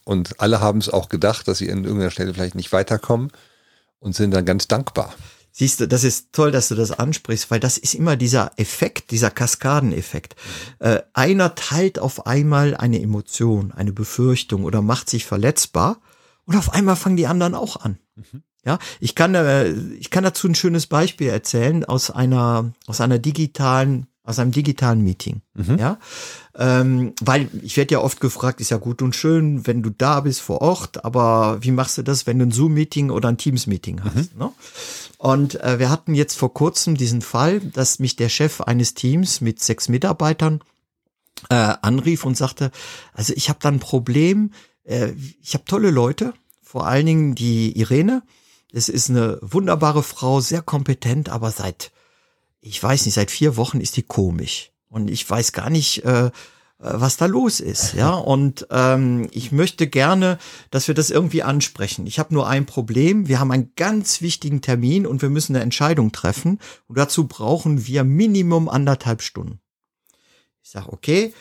Und 0.06 0.40
alle 0.40 0.62
haben 0.62 0.80
es 0.80 0.88
auch 0.88 1.10
gedacht, 1.10 1.50
dass 1.50 1.58
sie 1.58 1.70
an 1.70 1.84
irgendeiner 1.84 2.10
Stelle 2.10 2.34
vielleicht 2.34 2.56
nicht 2.56 2.72
weiterkommen 2.72 3.30
und 4.00 4.16
sind 4.16 4.32
dann 4.32 4.46
ganz 4.46 4.70
dankbar. 4.70 5.14
Siehst 5.52 5.82
du, 5.82 5.88
das 5.90 6.06
ist 6.06 6.32
toll, 6.32 6.52
dass 6.52 6.70
du 6.70 6.76
das 6.76 6.92
ansprichst, 6.92 7.52
weil 7.52 7.60
das 7.60 7.78
ist 7.78 7.94
immer 7.94 8.16
dieser 8.16 8.54
Effekt, 8.56 9.12
dieser 9.12 9.32
Kaskadeneffekt. 9.32 10.38
Äh, 10.80 11.02
einer 11.12 11.56
teilt 11.56 12.00
auf 12.00 12.26
einmal 12.26 12.78
eine 12.78 13.02
Emotion, 13.02 13.74
eine 13.74 13.92
Befürchtung 13.92 14.64
oder 14.64 14.82
macht 14.82 15.10
sich 15.10 15.26
verletzbar 15.26 16.00
und 16.46 16.56
auf 16.56 16.72
einmal 16.72 16.96
fangen 16.96 17.18
die 17.18 17.28
anderen 17.28 17.54
auch 17.54 17.76
an. 17.76 18.00
Ja, 18.66 18.78
ich 19.00 19.16
kann, 19.16 19.36
äh, 19.36 19.70
ich 20.00 20.10
kann 20.10 20.24
dazu 20.24 20.48
ein 20.48 20.56
schönes 20.56 20.88
Beispiel 20.88 21.30
erzählen 21.30 21.86
aus 21.86 22.12
einer, 22.12 22.72
aus 22.88 23.00
einer 23.00 23.18
digitalen, 23.18 24.08
aus 24.24 24.38
einem 24.38 24.52
digitalen 24.52 25.02
Meeting. 25.02 25.42
Mhm. 25.54 25.78
Ja, 25.78 25.98
ähm, 26.56 27.14
weil 27.22 27.50
ich 27.62 27.78
werde 27.78 27.94
ja 27.94 28.00
oft 28.00 28.20
gefragt, 28.20 28.60
ist 28.60 28.70
ja 28.70 28.78
gut 28.78 29.02
und 29.02 29.16
schön, 29.16 29.66
wenn 29.66 29.82
du 29.82 29.90
da 29.90 30.20
bist 30.20 30.42
vor 30.42 30.62
Ort, 30.62 31.06
aber 31.06 31.60
wie 31.62 31.72
machst 31.72 31.98
du 31.98 32.04
das, 32.04 32.28
wenn 32.28 32.38
du 32.38 32.46
ein 32.46 32.52
Zoom-Meeting 32.52 33.12
oder 33.12 33.30
ein 33.30 33.38
Teams-Meeting 33.38 34.04
hast? 34.04 34.36
Mhm. 34.36 34.40
Ne? 34.40 34.52
Und 35.18 35.62
äh, 35.62 35.80
wir 35.80 35.90
hatten 35.90 36.14
jetzt 36.14 36.38
vor 36.38 36.54
kurzem 36.54 36.96
diesen 36.96 37.22
Fall, 37.22 37.62
dass 37.62 38.00
mich 38.00 38.18
der 38.18 38.30
Chef 38.30 38.62
eines 38.62 38.94
Teams 38.94 39.42
mit 39.42 39.62
sechs 39.62 39.88
Mitarbeitern 39.88 40.62
äh, 41.50 41.56
anrief 41.82 42.26
und 42.26 42.36
sagte, 42.36 42.72
also 43.14 43.34
ich 43.36 43.50
habe 43.50 43.60
da 43.62 43.70
ein 43.70 43.80
Problem, 43.80 44.52
äh, 44.84 45.14
ich 45.42 45.54
habe 45.54 45.66
tolle 45.66 45.92
Leute, 45.92 46.34
vor 46.62 46.88
allen 46.88 47.06
Dingen 47.06 47.36
die 47.36 47.78
Irene, 47.80 48.22
es 48.72 48.90
ist 48.90 49.10
eine 49.10 49.40
wunderbare 49.42 50.04
Frau, 50.04 50.42
sehr 50.42 50.62
kompetent, 50.62 51.30
aber 51.30 51.52
seit, 51.52 51.92
ich 52.62 52.82
weiß 52.82 53.06
nicht, 53.06 53.16
seit 53.16 53.32
vier 53.32 53.58
Wochen 53.58 53.82
ist 53.82 53.98
die 53.98 54.04
komisch. 54.04 54.72
Und 54.90 55.10
ich 55.10 55.28
weiß 55.28 55.52
gar 55.52 55.70
nicht, 55.70 56.04
äh, 56.06 56.32
was 56.80 57.18
da 57.18 57.26
los 57.26 57.60
ist, 57.60 57.94
ja. 57.94 58.14
Und 58.16 58.68
ähm, 58.72 59.28
ich 59.32 59.52
möchte 59.52 59.88
gerne, 59.88 60.40
dass 60.72 60.88
wir 60.88 60.96
das 60.96 61.10
irgendwie 61.10 61.44
ansprechen. 61.44 62.08
Ich 62.08 62.20
habe 62.20 62.34
nur 62.34 62.48
ein 62.48 62.66
Problem. 62.66 63.28
Wir 63.28 63.40
haben 63.40 63.52
einen 63.52 63.74
ganz 63.76 64.22
wichtigen 64.22 64.62
Termin 64.62 65.06
und 65.06 65.22
wir 65.22 65.30
müssen 65.30 65.56
eine 65.56 65.64
Entscheidung 65.64 66.12
treffen. 66.12 66.60
Und 66.88 66.98
dazu 66.98 67.28
brauchen 67.28 67.86
wir 67.86 68.04
Minimum 68.04 68.70
anderthalb 68.70 69.22
Stunden. 69.22 69.60
Ich 70.64 70.72
sage, 70.72 70.92
okay, 70.92 71.34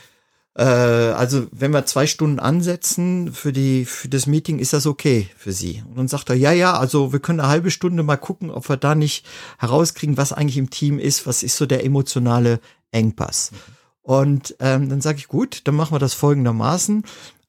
äh, 0.58 0.62
also 0.62 1.46
wenn 1.52 1.72
wir 1.72 1.86
zwei 1.86 2.08
Stunden 2.08 2.40
ansetzen 2.40 3.32
für 3.32 3.52
die 3.52 3.84
für 3.84 4.08
das 4.08 4.26
Meeting, 4.26 4.58
ist 4.58 4.72
das 4.72 4.86
okay 4.86 5.28
für 5.36 5.52
Sie? 5.52 5.84
Und 5.88 5.96
dann 5.96 6.08
sagt 6.08 6.30
er, 6.30 6.34
ja, 6.34 6.50
ja, 6.50 6.76
also 6.76 7.12
wir 7.12 7.20
können 7.20 7.38
eine 7.38 7.48
halbe 7.48 7.70
Stunde 7.70 8.02
mal 8.02 8.16
gucken, 8.16 8.50
ob 8.50 8.68
wir 8.68 8.76
da 8.76 8.96
nicht 8.96 9.24
herauskriegen, 9.58 10.16
was 10.16 10.32
eigentlich 10.32 10.58
im 10.58 10.70
Team 10.70 10.98
ist, 10.98 11.28
was 11.28 11.44
ist 11.44 11.56
so 11.56 11.66
der 11.66 11.84
emotionale 11.84 12.58
Engpass. 12.90 13.52
Und 14.02 14.56
ähm, 14.58 14.88
dann 14.88 15.00
sage 15.00 15.18
ich, 15.18 15.28
gut, 15.28 15.60
dann 15.64 15.76
machen 15.76 15.94
wir 15.94 16.00
das 16.00 16.14
folgendermaßen. 16.14 17.04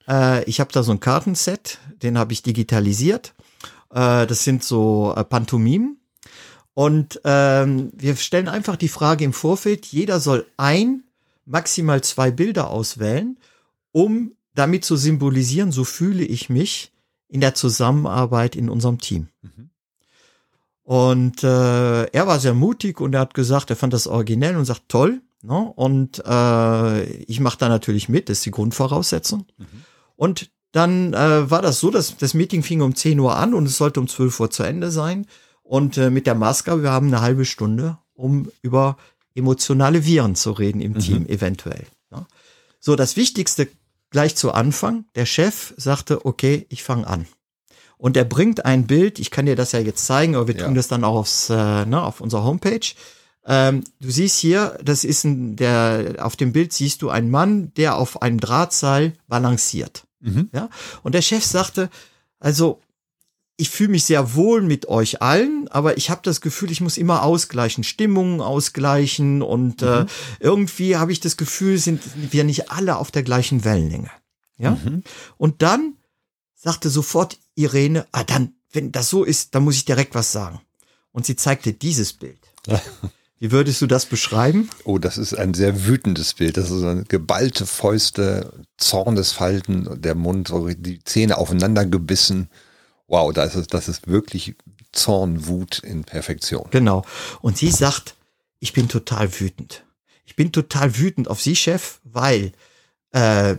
Äh, 0.07 0.43
ich 0.43 0.59
habe 0.59 0.71
da 0.71 0.83
so 0.83 0.91
ein 0.91 0.99
Kartenset, 0.99 1.79
den 2.03 2.19
habe 2.19 2.33
ich 2.33 2.43
digitalisiert. 2.43 3.33
Äh, 3.91 4.27
das 4.27 4.43
sind 4.43 4.63
so 4.63 5.15
äh, 5.15 5.23
Pantomimen. 5.23 5.99
Und 6.75 7.21
ähm, 7.23 7.91
wir 7.95 8.15
stellen 8.17 8.47
einfach 8.47 8.75
die 8.75 8.87
Frage 8.87 9.25
im 9.25 9.33
Vorfeld, 9.33 9.87
jeder 9.87 10.19
soll 10.19 10.45
ein 10.57 11.05
maximal 11.49 12.01
zwei 12.01 12.31
Bilder 12.31 12.69
auswählen, 12.69 13.37
um 13.91 14.33
damit 14.53 14.85
zu 14.85 14.95
symbolisieren, 14.95 15.71
so 15.71 15.83
fühle 15.83 16.23
ich 16.23 16.49
mich 16.49 16.91
in 17.27 17.41
der 17.41 17.55
Zusammenarbeit 17.55 18.55
in 18.55 18.69
unserem 18.69 18.99
Team. 18.99 19.27
Mhm. 19.41 19.69
Und 20.83 21.43
äh, 21.43 22.03
er 22.05 22.27
war 22.27 22.39
sehr 22.39 22.53
mutig 22.53 22.99
und 22.99 23.13
er 23.13 23.21
hat 23.21 23.33
gesagt, 23.33 23.69
er 23.69 23.75
fand 23.75 23.93
das 23.93 24.07
originell 24.07 24.55
und 24.57 24.65
sagt, 24.65 24.83
toll. 24.87 25.21
Ne? 25.43 25.71
Und 25.75 26.23
äh, 26.25 27.03
ich 27.03 27.39
mache 27.39 27.57
da 27.57 27.69
natürlich 27.69 28.09
mit, 28.09 28.29
das 28.29 28.39
ist 28.39 28.45
die 28.45 28.51
Grundvoraussetzung. 28.51 29.45
Mhm. 29.57 29.65
Und 30.15 30.51
dann 30.71 31.13
äh, 31.13 31.49
war 31.49 31.61
das 31.61 31.79
so, 31.79 31.89
dass 31.89 32.17
das 32.17 32.33
Meeting 32.33 32.63
fing 32.63 32.81
um 32.81 32.95
10 32.95 33.19
Uhr 33.19 33.35
an 33.35 33.53
und 33.53 33.65
es 33.65 33.77
sollte 33.77 33.99
um 33.99 34.07
12 34.07 34.39
Uhr 34.39 34.51
zu 34.51 34.63
Ende 34.63 34.91
sein. 34.91 35.25
Und 35.63 35.97
äh, 35.97 36.09
mit 36.09 36.27
der 36.27 36.35
Maske, 36.35 36.81
wir 36.81 36.91
haben 36.91 37.07
eine 37.07 37.21
halbe 37.21 37.45
Stunde, 37.45 37.97
um 38.13 38.51
über 38.61 38.97
emotionale 39.36 40.05
Viren 40.05 40.36
zu 40.36 40.51
reden 40.51 40.81
im 40.81 40.93
mhm. 40.93 41.00
Team, 41.00 41.25
eventuell. 41.27 41.86
Ja. 42.12 42.25
So, 42.79 42.95
das 42.95 43.15
Wichtigste 43.15 43.67
gleich 44.09 44.36
zu 44.36 44.51
Anfang, 44.51 45.05
der 45.15 45.25
Chef 45.25 45.74
sagte, 45.77 46.25
okay, 46.25 46.65
ich 46.69 46.83
fange 46.83 47.07
an. 47.07 47.27
Und 47.98 48.15
er 48.15 48.25
bringt 48.25 48.65
ein 48.65 48.88
Bild, 48.88 49.19
ich 49.19 49.29
kann 49.29 49.45
dir 49.45 49.55
das 49.55 49.74
ja 49.74 49.79
jetzt 49.79 50.05
zeigen, 50.05 50.36
aber 50.36 50.48
wir 50.48 50.55
ja. 50.55 50.65
tun 50.65 50.75
das 50.75 50.88
dann 50.88 51.03
auch 51.03 51.15
aufs, 51.15 51.50
äh, 51.50 51.86
ne, 51.86 52.01
auf 52.01 52.21
unserer 52.21 52.43
Homepage. 52.43 52.93
Ähm, 53.45 53.83
du 54.00 54.09
siehst 54.09 54.38
hier, 54.39 54.77
das 54.83 55.03
ist 55.03 55.25
ein, 55.25 55.55
der, 55.55 56.15
auf 56.19 56.36
dem 56.36 56.53
Bild 56.53 56.71
siehst 56.71 57.01
du 57.01 57.09
einen 57.09 57.29
Mann, 57.29 57.74
der 57.75 57.98
auf 57.98 58.21
einem 58.21 58.39
Drahtseil 58.39 59.13
balanciert. 59.27 60.05
Mhm. 60.21 60.50
Ja. 60.53 60.69
Und 61.03 61.13
der 61.13 61.21
Chef 61.21 61.43
sagte, 61.43 61.89
also 62.39 62.79
ich 63.59 63.69
fühle 63.69 63.89
mich 63.89 64.05
sehr 64.05 64.35
wohl 64.35 64.61
mit 64.61 64.87
euch 64.87 65.21
allen, 65.21 65.67
aber 65.67 65.97
ich 65.97 66.09
habe 66.09 66.21
das 66.23 66.39
Gefühl, 66.39 66.71
ich 66.71 66.79
muss 66.79 66.97
immer 66.97 67.23
ausgleichen, 67.23 67.83
Stimmungen 67.83 68.39
ausgleichen 68.39 69.41
und 69.41 69.81
äh, 69.81 69.85
mhm. 69.85 69.91
äh, 70.01 70.05
irgendwie 70.39 70.95
habe 70.95 71.11
ich 71.11 71.19
das 71.19 71.35
Gefühl, 71.35 71.77
sind 71.77 72.01
wir 72.31 72.45
nicht 72.45 72.71
alle 72.71 72.95
auf 72.95 73.11
der 73.11 73.23
gleichen 73.23 73.65
Wellenlänge. 73.65 74.09
Ja? 74.57 74.71
Mhm. 74.71 75.03
Und 75.35 75.61
dann 75.61 75.95
sagte 76.55 76.89
sofort 76.89 77.37
Irene, 77.55 78.07
ah 78.13 78.23
dann, 78.23 78.53
wenn 78.71 78.93
das 78.93 79.09
so 79.09 79.25
ist, 79.25 79.53
dann 79.53 79.65
muss 79.65 79.75
ich 79.75 79.83
direkt 79.83 80.15
was 80.15 80.31
sagen. 80.31 80.61
Und 81.11 81.25
sie 81.25 81.35
zeigte 81.35 81.73
dieses 81.73 82.13
Bild. 82.13 82.39
Wie 83.39 83.51
würdest 83.51 83.81
du 83.81 83.87
das 83.87 84.05
beschreiben? 84.05 84.69
Oh, 84.85 84.99
das 84.99 85.17
ist 85.17 85.33
ein 85.33 85.53
sehr 85.53 85.85
wütendes 85.85 86.33
Bild. 86.33 86.55
Das 86.55 86.71
ist 86.71 86.83
eine 86.83 87.03
geballte 87.03 87.65
Fäuste, 87.65 88.53
Zornesfalten, 88.77 90.01
der 90.01 90.15
Mund, 90.15 90.53
die 90.77 91.03
Zähne 91.03 91.37
aufeinander 91.37 91.85
gebissen 91.85 92.49
wow, 93.09 93.33
das 93.33 93.55
ist, 93.55 93.73
das 93.73 93.89
ist 93.89 94.07
wirklich 94.07 94.55
Zornwut 94.91 95.79
in 95.79 96.03
Perfektion. 96.03 96.67
Genau. 96.71 97.03
Und 97.41 97.57
sie 97.57 97.71
sagt, 97.71 98.15
ich 98.59 98.73
bin 98.73 98.87
total 98.87 99.39
wütend. 99.39 99.83
Ich 100.25 100.35
bin 100.35 100.51
total 100.51 100.97
wütend 100.97 101.27
auf 101.27 101.41
Sie, 101.41 101.55
Chef, 101.55 101.99
weil 102.03 102.51
äh, 103.11 103.55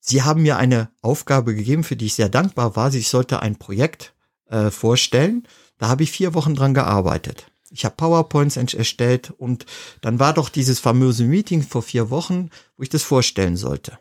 Sie 0.00 0.22
haben 0.22 0.42
mir 0.42 0.56
eine 0.56 0.90
Aufgabe 1.02 1.54
gegeben, 1.54 1.84
für 1.84 1.96
die 1.96 2.06
ich 2.06 2.14
sehr 2.14 2.28
dankbar 2.28 2.76
war. 2.76 2.92
Ich 2.94 3.08
sollte 3.08 3.40
ein 3.40 3.56
Projekt 3.56 4.14
äh, 4.46 4.70
vorstellen. 4.70 5.46
Da 5.76 5.88
habe 5.88 6.02
ich 6.02 6.10
vier 6.10 6.34
Wochen 6.34 6.54
dran 6.54 6.74
gearbeitet. 6.74 7.46
Ich 7.70 7.84
habe 7.84 7.96
PowerPoints 7.96 8.56
erstellt 8.56 9.30
und 9.30 9.66
dann 10.00 10.18
war 10.18 10.32
doch 10.32 10.48
dieses 10.48 10.80
famöse 10.80 11.24
Meeting 11.24 11.62
vor 11.62 11.82
vier 11.82 12.08
Wochen, 12.08 12.50
wo 12.76 12.82
ich 12.82 12.88
das 12.88 13.02
vorstellen 13.02 13.56
sollte. 13.56 13.98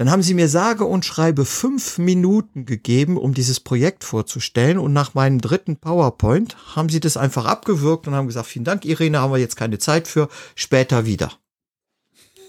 Dann 0.00 0.10
haben 0.10 0.22
sie 0.22 0.32
mir 0.32 0.48
sage 0.48 0.86
und 0.86 1.04
schreibe 1.04 1.44
fünf 1.44 1.98
Minuten 1.98 2.64
gegeben, 2.64 3.18
um 3.18 3.34
dieses 3.34 3.60
Projekt 3.60 4.02
vorzustellen. 4.02 4.78
Und 4.78 4.94
nach 4.94 5.12
meinem 5.12 5.42
dritten 5.42 5.76
PowerPoint 5.76 6.56
haben 6.74 6.88
sie 6.88 7.00
das 7.00 7.18
einfach 7.18 7.44
abgewürgt 7.44 8.08
und 8.08 8.14
haben 8.14 8.26
gesagt, 8.26 8.46
vielen 8.46 8.64
Dank, 8.64 8.86
Irene, 8.86 9.20
haben 9.20 9.30
wir 9.30 9.36
jetzt 9.36 9.56
keine 9.56 9.76
Zeit 9.78 10.08
für, 10.08 10.30
später 10.54 11.04
wieder. 11.04 11.34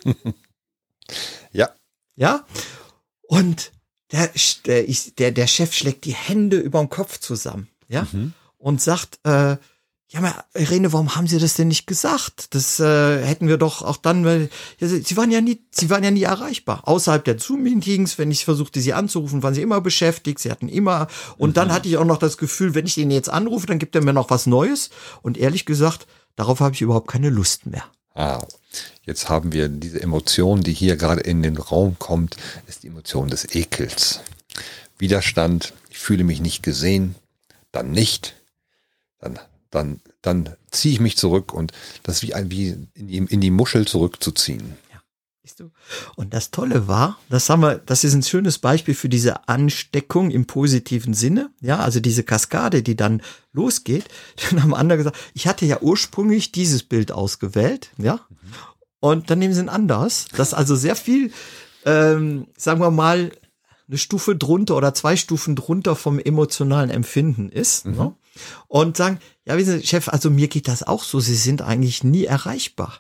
ja. 1.52 1.72
Ja. 2.16 2.46
Und 3.24 3.74
der, 4.14 4.32
der, 4.66 4.86
der, 5.18 5.32
der 5.34 5.48
Chef 5.48 5.74
schlägt 5.74 6.06
die 6.06 6.16
Hände 6.16 6.56
über 6.56 6.80
den 6.80 6.90
Kopf 6.90 7.20
zusammen. 7.20 7.68
Ja. 7.90 8.08
Mhm. 8.14 8.32
Und 8.60 8.82
sagt, 8.82 9.20
äh, 9.24 9.58
ja, 10.12 10.20
aber 10.20 10.44
Irene, 10.54 10.92
warum 10.92 11.16
haben 11.16 11.28
Sie 11.28 11.40
das 11.40 11.54
denn 11.54 11.70
nicht 11.70 11.88
gesagt? 11.88 12.54
Das 12.54 12.82
äh, 12.82 13.26
hätten 13.26 13.48
wir 13.48 13.58
doch 13.58 13.82
auch 13.82 13.96
dann, 13.96 14.26
weil 14.26 14.50
ja, 14.78 14.90
Sie 14.90 15.16
waren 15.16 15.32
ja 15.32 15.40
nie, 15.40 15.62
Sie 15.72 15.90
waren 15.90 16.04
ja 16.04 16.12
nie 16.12 16.24
erreichbar. 16.24 16.82
Außerhalb 16.86 17.24
der 17.24 17.40
Zoom-Meetings, 17.40 18.18
wenn 18.18 18.30
ich 18.30 18.44
versuchte, 18.44 18.82
Sie 18.82 18.92
anzurufen, 18.92 19.42
waren 19.42 19.54
Sie 19.54 19.62
immer 19.62 19.80
beschäftigt. 19.80 20.40
Sie 20.40 20.52
hatten 20.52 20.68
immer. 20.68 21.08
Und 21.38 21.52
mhm. 21.52 21.54
dann 21.54 21.72
hatte 21.72 21.88
ich 21.88 21.96
auch 21.96 22.04
noch 22.04 22.18
das 22.18 22.38
Gefühl, 22.38 22.76
wenn 22.76 22.86
ich 22.88 22.98
ihn 22.98 23.10
jetzt 23.10 23.30
anrufe, 23.30 23.68
dann 23.68 23.80
gibt 23.80 23.96
er 23.96 24.04
mir 24.04 24.12
noch 24.12 24.30
was 24.30 24.48
Neues. 24.48 24.90
Und 25.22 25.38
ehrlich 25.38 25.66
gesagt, 25.66 26.08
darauf 26.36 26.60
habe 26.60 26.76
ich 26.76 26.82
überhaupt 26.82 27.10
keine 27.10 27.30
Lust 27.30 27.66
mehr. 27.66 27.86
Ah, 28.14 28.46
jetzt 29.04 29.30
haben 29.30 29.54
wir 29.54 29.70
diese 29.70 30.02
Emotion, 30.02 30.60
die 30.62 30.74
hier 30.74 30.98
gerade 30.98 31.22
in 31.22 31.42
den 31.42 31.56
Raum 31.56 31.96
kommt, 32.00 32.36
ist 32.68 32.84
die 32.84 32.88
Emotion 32.88 33.30
des 33.30 33.56
Ekels. 33.56 34.20
Widerstand. 34.98 35.72
Ich 35.90 36.00
fühle 36.00 36.26
mich 36.26 36.42
nicht 36.42 36.64
gesehen. 36.64 37.16
Dann 37.72 37.92
nicht. 37.92 38.36
Dann 39.22 39.40
dann, 39.72 40.02
dann 40.22 40.50
ziehe 40.70 40.94
ich 40.94 41.00
mich 41.00 41.18
zurück 41.18 41.54
und 41.54 41.72
das 42.04 42.18
ist 42.18 42.24
wie, 42.24 42.34
ein, 42.34 42.52
wie 42.52 42.70
in, 42.94 43.08
die, 43.08 43.18
in 43.18 43.42
die 43.42 43.52
Muschel 43.52 43.88
zurückzuziehen. 43.88 44.78
Ja, 44.94 45.02
siehst 45.42 45.60
du? 45.60 45.72
Und 46.16 46.34
das 46.34 46.52
Tolle 46.52 46.88
war, 46.88 47.18
das 47.30 47.50
haben 47.50 47.62
wir, 47.62 47.76
das 47.78 48.04
ist 48.04 48.14
ein 48.14 48.24
schönes 48.24 48.60
Beispiel 48.60 48.94
für 48.94 49.10
diese 49.10 49.48
Ansteckung 49.48 50.30
im 50.30 50.46
positiven 50.46 51.14
Sinne. 51.14 51.50
Ja, 51.62 51.80
also 51.80 52.00
diese 52.00 52.24
Kaskade, 52.24 52.84
die 52.84 52.96
dann 52.96 53.22
losgeht. 53.54 54.06
Dann 54.50 54.62
haben 54.62 54.74
andere 54.74 54.98
gesagt, 54.98 55.18
ich 55.34 55.48
hatte 55.48 55.66
ja 55.66 55.82
ursprünglich 55.82 56.52
dieses 56.52 56.84
Bild 56.84 57.12
ausgewählt, 57.12 57.90
ja. 57.98 58.16
Mhm. 58.30 58.38
Und 59.02 59.32
dann 59.32 59.40
nehmen 59.40 59.56
sie 59.56 59.62
ein 59.62 59.68
anderes, 59.68 60.28
das 60.38 60.54
also 60.54 60.76
sehr 60.76 60.96
viel, 60.96 61.32
ähm, 61.86 62.46
sagen 62.56 62.82
wir 62.82 62.92
mal, 62.92 63.32
eine 63.88 63.98
Stufe 63.98 64.36
drunter 64.36 64.78
oder 64.78 64.94
zwei 64.94 65.18
Stufen 65.18 65.56
drunter 65.56 65.96
vom 65.96 66.20
emotionalen 66.20 66.92
Empfinden 66.92 67.50
ist. 67.50 67.88
Mhm. 67.88 67.96
Ne? 67.96 68.16
Und 68.68 68.98
sagen, 68.98 69.20
ja, 69.46 69.58
wissen 69.58 69.80
Sie, 69.80 69.88
Chef, 69.88 70.08
also 70.10 70.30
mir 70.30 70.48
geht 70.48 70.68
das 70.68 70.84
auch 70.84 71.04
so, 71.04 71.20
Sie 71.20 71.36
sind 71.36 71.62
eigentlich 71.62 72.04
nie 72.04 72.26
erreichbar. 72.26 73.00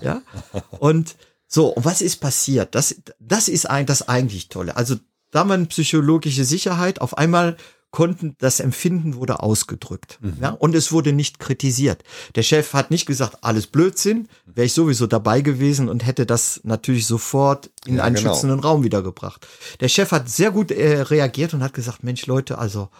Ja. 0.00 0.22
Und 0.78 1.16
so, 1.52 1.66
und 1.66 1.84
was 1.84 2.00
ist 2.00 2.18
passiert? 2.18 2.76
Das, 2.76 2.94
das 3.18 3.48
ist 3.48 3.68
ein, 3.68 3.84
das 3.84 4.08
eigentlich 4.08 4.50
Tolle. 4.50 4.76
Also 4.76 4.94
da 5.32 5.42
man 5.42 5.66
psychologische 5.66 6.44
Sicherheit, 6.44 7.00
auf 7.00 7.18
einmal 7.18 7.56
konnten, 7.90 8.36
das 8.38 8.60
Empfinden 8.60 9.16
wurde 9.16 9.40
ausgedrückt. 9.42 10.18
Mhm. 10.20 10.36
Ja, 10.40 10.50
und 10.50 10.74
es 10.76 10.92
wurde 10.92 11.12
nicht 11.12 11.40
kritisiert. 11.40 12.04
Der 12.36 12.44
Chef 12.44 12.72
hat 12.72 12.90
nicht 12.90 13.06
gesagt, 13.06 13.38
alles 13.42 13.66
Blödsinn, 13.66 14.28
wäre 14.46 14.66
ich 14.66 14.72
sowieso 14.72 15.08
dabei 15.08 15.40
gewesen 15.40 15.88
und 15.88 16.06
hätte 16.06 16.24
das 16.24 16.60
natürlich 16.62 17.06
sofort 17.06 17.70
in 17.84 17.96
ja, 17.96 18.04
einen 18.04 18.14
genau. 18.14 18.32
schützenden 18.32 18.60
Raum 18.60 18.84
wiedergebracht. 18.84 19.46
Der 19.80 19.88
Chef 19.88 20.12
hat 20.12 20.28
sehr 20.28 20.52
gut 20.52 20.70
äh, 20.70 21.02
reagiert 21.02 21.52
und 21.52 21.64
hat 21.64 21.74
gesagt, 21.74 22.04
Mensch 22.04 22.26
Leute, 22.26 22.58
also 22.58 22.90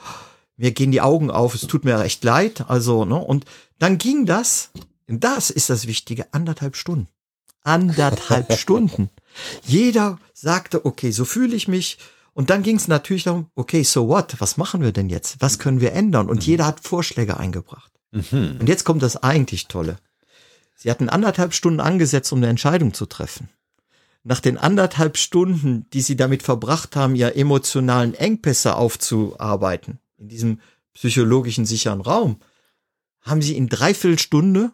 mir 0.61 0.73
gehen 0.73 0.93
die 0.93 1.01
Augen 1.01 1.31
auf, 1.31 1.55
es 1.55 1.63
tut 1.63 1.87
mir 1.87 1.99
recht 1.99 2.23
leid, 2.23 2.67
also, 2.69 3.07
ne, 3.07 3.17
und 3.17 3.47
dann 3.79 3.97
ging 3.97 4.27
das, 4.27 4.71
das 5.07 5.49
ist 5.49 5.71
das 5.71 5.87
Wichtige, 5.87 6.33
anderthalb 6.35 6.77
Stunden. 6.77 7.09
Anderthalb 7.63 8.53
Stunden. 8.59 9.09
Jeder 9.65 10.19
sagte, 10.35 10.85
okay, 10.85 11.13
so 11.13 11.25
fühle 11.25 11.57
ich 11.57 11.67
mich. 11.67 11.99
Und 12.35 12.51
dann 12.51 12.63
ging 12.63 12.77
es 12.77 12.89
natürlich 12.89 13.25
darum, 13.25 13.47
okay, 13.55 13.83
so 13.83 14.09
what? 14.09 14.37
Was 14.39 14.59
machen 14.59 14.83
wir 14.83 14.93
denn 14.93 15.09
jetzt? 15.09 15.37
Was 15.41 15.59
können 15.59 15.81
wir 15.81 15.93
ändern? 15.93 16.29
Und 16.29 16.41
mhm. 16.41 16.47
jeder 16.47 16.67
hat 16.67 16.81
Vorschläge 16.81 17.39
eingebracht. 17.39 17.91
Mhm. 18.13 18.59
Und 18.61 18.69
jetzt 18.69 18.85
kommt 18.85 19.03
das 19.03 19.17
eigentlich 19.17 19.67
Tolle. 19.67 19.97
Sie 20.77 20.91
hatten 20.91 21.09
anderthalb 21.09 21.55
Stunden 21.55 21.81
angesetzt, 21.81 22.33
um 22.33 22.39
eine 22.39 22.49
Entscheidung 22.49 22.93
zu 22.93 23.07
treffen. 23.07 23.49
Nach 24.25 24.41
den 24.41 24.59
anderthalb 24.59 25.17
Stunden, 25.17 25.87
die 25.95 26.03
sie 26.03 26.17
damit 26.17 26.43
verbracht 26.43 26.97
haben, 26.97 27.15
ihre 27.15 27.35
emotionalen 27.35 28.13
Engpässe 28.15 28.77
aufzuarbeiten, 28.77 29.99
in 30.21 30.29
diesem 30.29 30.61
psychologischen 30.95 31.65
sicheren 31.65 32.01
Raum, 32.01 32.37
haben 33.23 33.43
sie 33.43 33.57
in 33.57 33.69
dreiviertel 33.69 34.19
Stunde 34.19 34.73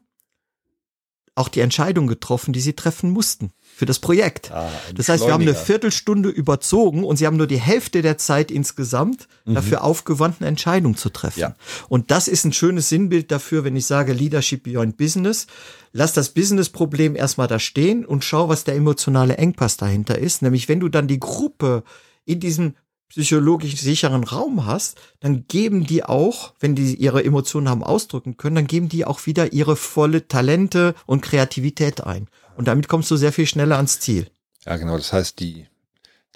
auch 1.36 1.48
die 1.48 1.60
Entscheidung 1.60 2.06
getroffen, 2.06 2.54
die 2.54 2.60
sie 2.60 2.72
treffen 2.72 3.10
mussten 3.10 3.52
für 3.60 3.84
das 3.84 3.98
Projekt. 3.98 4.50
Ah, 4.52 4.70
das 4.94 5.10
heißt, 5.10 5.26
wir 5.26 5.34
haben 5.34 5.42
eine 5.42 5.54
Viertelstunde 5.54 6.30
überzogen 6.30 7.04
und 7.04 7.16
sie 7.16 7.26
haben 7.26 7.36
nur 7.36 7.46
die 7.46 7.60
Hälfte 7.60 8.00
der 8.00 8.16
Zeit 8.16 8.50
insgesamt 8.50 9.28
mhm. 9.44 9.54
dafür 9.54 9.84
aufgewandt, 9.84 10.36
eine 10.40 10.48
Entscheidung 10.48 10.96
zu 10.96 11.10
treffen. 11.10 11.40
Ja. 11.40 11.56
Und 11.90 12.10
das 12.10 12.26
ist 12.26 12.46
ein 12.46 12.54
schönes 12.54 12.88
Sinnbild 12.88 13.30
dafür, 13.30 13.64
wenn 13.64 13.76
ich 13.76 13.84
sage 13.84 14.14
Leadership 14.14 14.62
Beyond 14.62 14.96
Business. 14.96 15.46
Lass 15.92 16.14
das 16.14 16.30
Business-Problem 16.30 17.16
erstmal 17.16 17.48
da 17.48 17.58
stehen 17.58 18.06
und 18.06 18.24
schau, 18.24 18.48
was 18.48 18.64
der 18.64 18.74
emotionale 18.74 19.36
Engpass 19.36 19.76
dahinter 19.76 20.18
ist. 20.18 20.40
Nämlich, 20.40 20.70
wenn 20.70 20.80
du 20.80 20.88
dann 20.88 21.06
die 21.06 21.20
Gruppe 21.20 21.84
in 22.24 22.40
diesem 22.40 22.76
psychologisch 23.08 23.80
sicheren 23.80 24.24
Raum 24.24 24.66
hast, 24.66 24.98
dann 25.20 25.46
geben 25.48 25.86
die 25.86 26.04
auch, 26.04 26.54
wenn 26.60 26.74
die 26.74 26.94
ihre 26.94 27.24
Emotionen 27.24 27.68
haben 27.68 27.84
ausdrücken 27.84 28.36
können, 28.36 28.56
dann 28.56 28.66
geben 28.66 28.88
die 28.88 29.04
auch 29.04 29.26
wieder 29.26 29.52
ihre 29.52 29.76
volle 29.76 30.28
Talente 30.28 30.94
und 31.06 31.22
Kreativität 31.22 32.02
ein. 32.02 32.28
Und 32.56 32.68
damit 32.68 32.88
kommst 32.88 33.10
du 33.10 33.16
sehr 33.16 33.32
viel 33.32 33.46
schneller 33.46 33.76
ans 33.76 34.00
Ziel. 34.00 34.28
Ja, 34.64 34.76
genau. 34.76 34.96
Das 34.96 35.12
heißt, 35.12 35.38
die, 35.40 35.66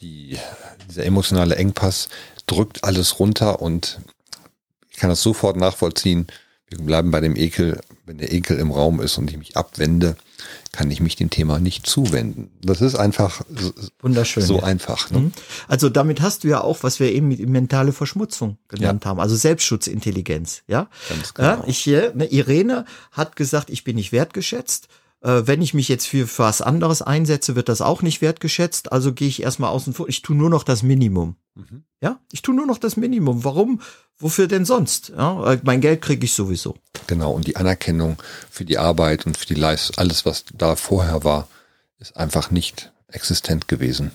die, 0.00 0.38
dieser 0.88 1.04
emotionale 1.04 1.56
Engpass 1.56 2.08
drückt 2.46 2.84
alles 2.84 3.18
runter 3.18 3.60
und 3.60 4.00
ich 4.90 4.96
kann 4.96 5.10
das 5.10 5.22
sofort 5.22 5.56
nachvollziehen. 5.56 6.26
Wir 6.70 6.78
bleiben 6.78 7.10
bei 7.10 7.20
dem 7.20 7.36
Ekel. 7.36 7.80
Wenn 8.06 8.18
der 8.18 8.32
Ekel 8.32 8.58
im 8.58 8.70
Raum 8.70 9.00
ist 9.00 9.18
und 9.18 9.30
ich 9.30 9.36
mich 9.36 9.56
abwende, 9.56 10.16
kann 10.72 10.90
ich 10.90 11.00
mich 11.00 11.16
dem 11.16 11.30
Thema 11.30 11.58
nicht 11.58 11.86
zuwenden. 11.86 12.50
Das 12.62 12.80
ist 12.80 12.94
einfach 12.94 13.42
wunderschön. 14.00 14.42
So 14.42 14.58
ja. 14.58 14.64
einfach. 14.64 15.10
Ne? 15.10 15.18
Mhm. 15.18 15.32
Also 15.68 15.88
damit 15.88 16.20
hast 16.20 16.44
du 16.44 16.48
ja 16.48 16.60
auch, 16.60 16.82
was 16.82 17.00
wir 17.00 17.12
eben 17.12 17.28
mit 17.28 17.46
mentale 17.48 17.92
Verschmutzung 17.92 18.56
genannt 18.68 19.04
ja. 19.04 19.10
haben, 19.10 19.20
also 19.20 19.34
Selbstschutzintelligenz. 19.34 20.62
Ja, 20.68 20.88
Ganz 21.08 21.34
genau. 21.34 21.48
ja 21.48 21.64
ich, 21.66 21.86
ne, 21.86 22.26
Irene 22.26 22.84
hat 23.12 23.36
gesagt, 23.36 23.70
ich 23.70 23.84
bin 23.84 23.96
nicht 23.96 24.12
wertgeschätzt. 24.12 24.88
Äh, 25.22 25.42
wenn 25.46 25.62
ich 25.62 25.74
mich 25.74 25.88
jetzt 25.88 26.06
für, 26.06 26.26
für 26.26 26.44
was 26.44 26.62
anderes 26.62 27.02
einsetze, 27.02 27.56
wird 27.56 27.68
das 27.68 27.80
auch 27.80 28.02
nicht 28.02 28.22
wertgeschätzt. 28.22 28.92
Also 28.92 29.12
gehe 29.12 29.28
ich 29.28 29.42
erstmal 29.42 29.70
außen 29.70 29.92
vor. 29.92 30.08
Ich 30.08 30.22
tue 30.22 30.36
nur 30.36 30.50
noch 30.50 30.64
das 30.64 30.82
Minimum. 30.82 31.36
Mhm. 31.54 31.84
Ja, 32.00 32.20
ich 32.32 32.42
tue 32.42 32.54
nur 32.54 32.66
noch 32.66 32.78
das 32.78 32.96
Minimum. 32.96 33.44
Warum? 33.44 33.80
Wofür 34.18 34.46
denn 34.46 34.64
sonst? 34.64 35.10
Ja, 35.10 35.52
äh, 35.52 35.60
mein 35.62 35.80
Geld 35.80 36.02
kriege 36.02 36.24
ich 36.24 36.32
sowieso. 36.32 36.76
Genau. 37.06 37.32
Und 37.32 37.46
die 37.46 37.56
Anerkennung 37.56 38.16
für 38.50 38.64
die 38.64 38.78
Arbeit 38.78 39.26
und 39.26 39.36
für 39.36 39.46
die 39.46 39.54
Leistung, 39.54 39.98
alles, 39.98 40.24
was 40.24 40.44
da 40.52 40.76
vorher 40.76 41.24
war, 41.24 41.48
ist 41.98 42.16
einfach 42.16 42.50
nicht 42.50 42.92
existent 43.08 43.68
gewesen 43.68 44.12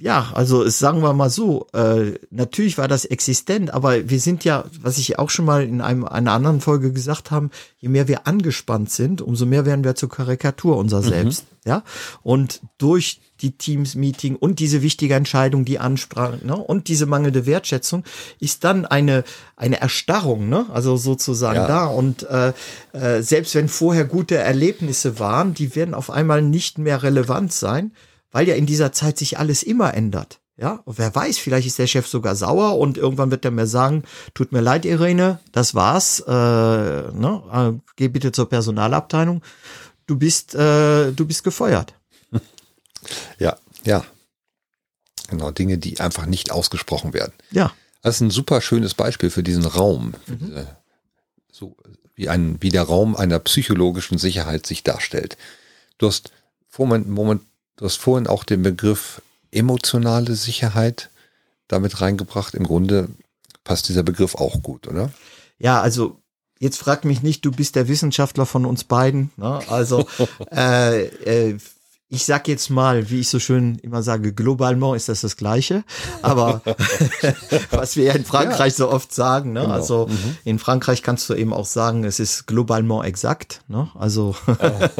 ja, 0.00 0.30
also 0.34 0.68
sagen 0.68 1.02
wir 1.02 1.12
mal 1.12 1.28
so, 1.28 1.66
äh, 1.72 2.12
natürlich 2.30 2.78
war 2.78 2.86
das 2.86 3.04
existent, 3.04 3.74
aber 3.74 4.08
wir 4.08 4.20
sind 4.20 4.44
ja, 4.44 4.64
was 4.80 4.96
ich 4.98 5.18
auch 5.18 5.28
schon 5.28 5.44
mal 5.44 5.64
in 5.64 5.80
einem, 5.80 6.04
einer 6.04 6.32
anderen 6.32 6.60
Folge 6.60 6.92
gesagt 6.92 7.32
haben, 7.32 7.50
je 7.78 7.88
mehr 7.88 8.06
wir 8.06 8.28
angespannt 8.28 8.90
sind, 8.90 9.20
umso 9.20 9.44
mehr 9.44 9.66
werden 9.66 9.82
wir 9.82 9.96
zur 9.96 10.08
Karikatur 10.08 10.76
unser 10.76 11.00
mhm. 11.00 11.08
Selbst. 11.08 11.46
Ja, 11.66 11.82
und 12.22 12.60
durch 12.78 13.20
die 13.42 13.58
Teams-Meeting 13.58 14.36
und 14.36 14.60
diese 14.60 14.82
wichtige 14.82 15.14
Entscheidung, 15.14 15.64
die 15.64 15.78
ansprach, 15.80 16.40
ne, 16.42 16.56
und 16.56 16.88
diese 16.88 17.04
mangelnde 17.06 17.44
Wertschätzung, 17.44 18.04
ist 18.40 18.64
dann 18.64 18.86
eine, 18.86 19.24
eine 19.56 19.80
Erstarrung, 19.80 20.48
ne, 20.48 20.66
also 20.72 20.96
sozusagen 20.96 21.56
ja. 21.56 21.66
da. 21.66 21.86
Und 21.86 22.22
äh, 22.22 22.52
äh, 22.92 23.22
selbst 23.22 23.54
wenn 23.54 23.68
vorher 23.68 24.04
gute 24.04 24.36
Erlebnisse 24.36 25.18
waren, 25.18 25.54
die 25.54 25.74
werden 25.74 25.92
auf 25.92 26.08
einmal 26.08 26.40
nicht 26.40 26.78
mehr 26.78 27.02
relevant 27.02 27.52
sein 27.52 27.90
weil 28.30 28.48
ja 28.48 28.54
in 28.54 28.66
dieser 28.66 28.92
Zeit 28.92 29.18
sich 29.18 29.38
alles 29.38 29.62
immer 29.62 29.94
ändert. 29.94 30.40
Ja, 30.60 30.80
und 30.84 30.98
wer 30.98 31.14
weiß, 31.14 31.38
vielleicht 31.38 31.68
ist 31.68 31.78
der 31.78 31.86
Chef 31.86 32.08
sogar 32.08 32.34
sauer 32.34 32.78
und 32.78 32.98
irgendwann 32.98 33.30
wird 33.30 33.44
er 33.44 33.52
mir 33.52 33.68
sagen, 33.68 34.02
tut 34.34 34.50
mir 34.50 34.60
leid, 34.60 34.84
Irene, 34.84 35.38
das 35.52 35.76
war's, 35.76 36.18
äh, 36.26 36.32
ne, 36.32 37.42
äh, 37.52 37.90
geh 37.94 38.08
bitte 38.08 38.32
zur 38.32 38.48
Personalabteilung, 38.48 39.40
du 40.08 40.16
bist, 40.16 40.56
äh, 40.56 41.12
du 41.12 41.26
bist 41.26 41.44
gefeuert. 41.44 41.94
Ja, 43.38 43.56
ja. 43.84 44.04
Genau, 45.28 45.52
Dinge, 45.52 45.78
die 45.78 46.00
einfach 46.00 46.26
nicht 46.26 46.50
ausgesprochen 46.50 47.14
werden. 47.14 47.32
Ja. 47.52 47.72
Das 48.02 48.16
ist 48.16 48.20
ein 48.22 48.30
super 48.30 48.60
schönes 48.60 48.94
Beispiel 48.94 49.30
für 49.30 49.44
diesen 49.44 49.64
Raum, 49.64 50.14
für 50.26 50.32
mhm. 50.32 50.38
diese, 50.40 50.76
so 51.52 51.76
wie 52.16 52.28
ein, 52.28 52.56
wie 52.60 52.70
der 52.70 52.82
Raum 52.82 53.14
einer 53.14 53.38
psychologischen 53.38 54.18
Sicherheit 54.18 54.66
sich 54.66 54.82
darstellt. 54.82 55.38
Du 55.98 56.08
hast 56.08 56.32
Moment, 56.76 57.08
Moment, 57.08 57.42
Du 57.78 57.84
hast 57.84 57.96
vorhin 57.96 58.26
auch 58.26 58.44
den 58.44 58.62
Begriff 58.62 59.22
emotionale 59.52 60.34
Sicherheit 60.34 61.10
damit 61.68 62.00
reingebracht. 62.00 62.54
Im 62.54 62.64
Grunde 62.64 63.08
passt 63.62 63.88
dieser 63.88 64.02
Begriff 64.02 64.34
auch 64.34 64.62
gut, 64.62 64.88
oder? 64.88 65.10
Ja, 65.58 65.80
also 65.80 66.16
jetzt 66.58 66.78
frag 66.78 67.04
mich 67.04 67.22
nicht, 67.22 67.44
du 67.44 67.52
bist 67.52 67.76
der 67.76 67.86
Wissenschaftler 67.86 68.46
von 68.46 68.66
uns 68.66 68.82
beiden. 68.82 69.30
Ne? 69.36 69.60
Also 69.68 70.06
äh, 70.52 71.04
äh, 71.04 71.58
ich 72.10 72.24
sag 72.24 72.48
jetzt 72.48 72.70
mal, 72.70 73.10
wie 73.10 73.20
ich 73.20 73.28
so 73.28 73.38
schön 73.38 73.78
immer 73.82 74.02
sage, 74.02 74.32
globalement 74.32 74.96
ist 74.96 75.10
das 75.10 75.20
das 75.20 75.36
Gleiche. 75.36 75.84
Aber 76.22 76.62
was 77.70 77.96
wir 77.96 78.04
ja 78.04 78.12
in 78.14 78.24
Frankreich 78.24 78.72
ja. 78.72 78.76
so 78.78 78.90
oft 78.90 79.12
sagen, 79.14 79.52
ne? 79.52 79.60
Genau. 79.60 79.74
also 79.74 80.06
mhm. 80.06 80.36
in 80.44 80.58
Frankreich 80.58 81.02
kannst 81.02 81.28
du 81.28 81.34
eben 81.34 81.52
auch 81.52 81.66
sagen, 81.66 82.04
es 82.04 82.18
ist 82.18 82.46
globalement 82.46 83.04
exakt. 83.04 83.60
Ne? 83.68 83.90
Also 83.94 84.34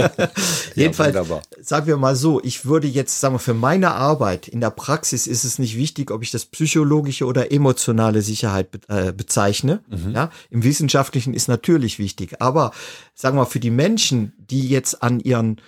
jedenfalls, 0.74 1.14
ja, 1.14 1.24
sagen 1.62 1.86
wir 1.86 1.96
mal 1.96 2.14
so, 2.14 2.42
ich 2.44 2.66
würde 2.66 2.86
jetzt 2.86 3.18
sagen, 3.20 3.38
für 3.38 3.54
meine 3.54 3.92
Arbeit 3.92 4.46
in 4.46 4.60
der 4.60 4.70
Praxis 4.70 5.26
ist 5.26 5.44
es 5.44 5.58
nicht 5.58 5.78
wichtig, 5.78 6.10
ob 6.10 6.22
ich 6.22 6.30
das 6.30 6.44
psychologische 6.44 7.24
oder 7.24 7.50
emotionale 7.50 8.20
Sicherheit 8.20 8.70
be 8.70 8.80
äh, 8.88 9.12
bezeichne. 9.12 9.80
Mhm. 9.88 10.12
Ja? 10.12 10.30
Im 10.50 10.62
Wissenschaftlichen 10.62 11.32
ist 11.32 11.48
natürlich 11.48 11.98
wichtig. 11.98 12.42
Aber 12.42 12.72
sagen 13.14 13.36
wir 13.36 13.44
mal, 13.44 13.48
für 13.48 13.60
die 13.60 13.70
Menschen, 13.70 14.34
die 14.50 14.68
jetzt 14.68 15.02
an 15.02 15.20
ihren 15.20 15.58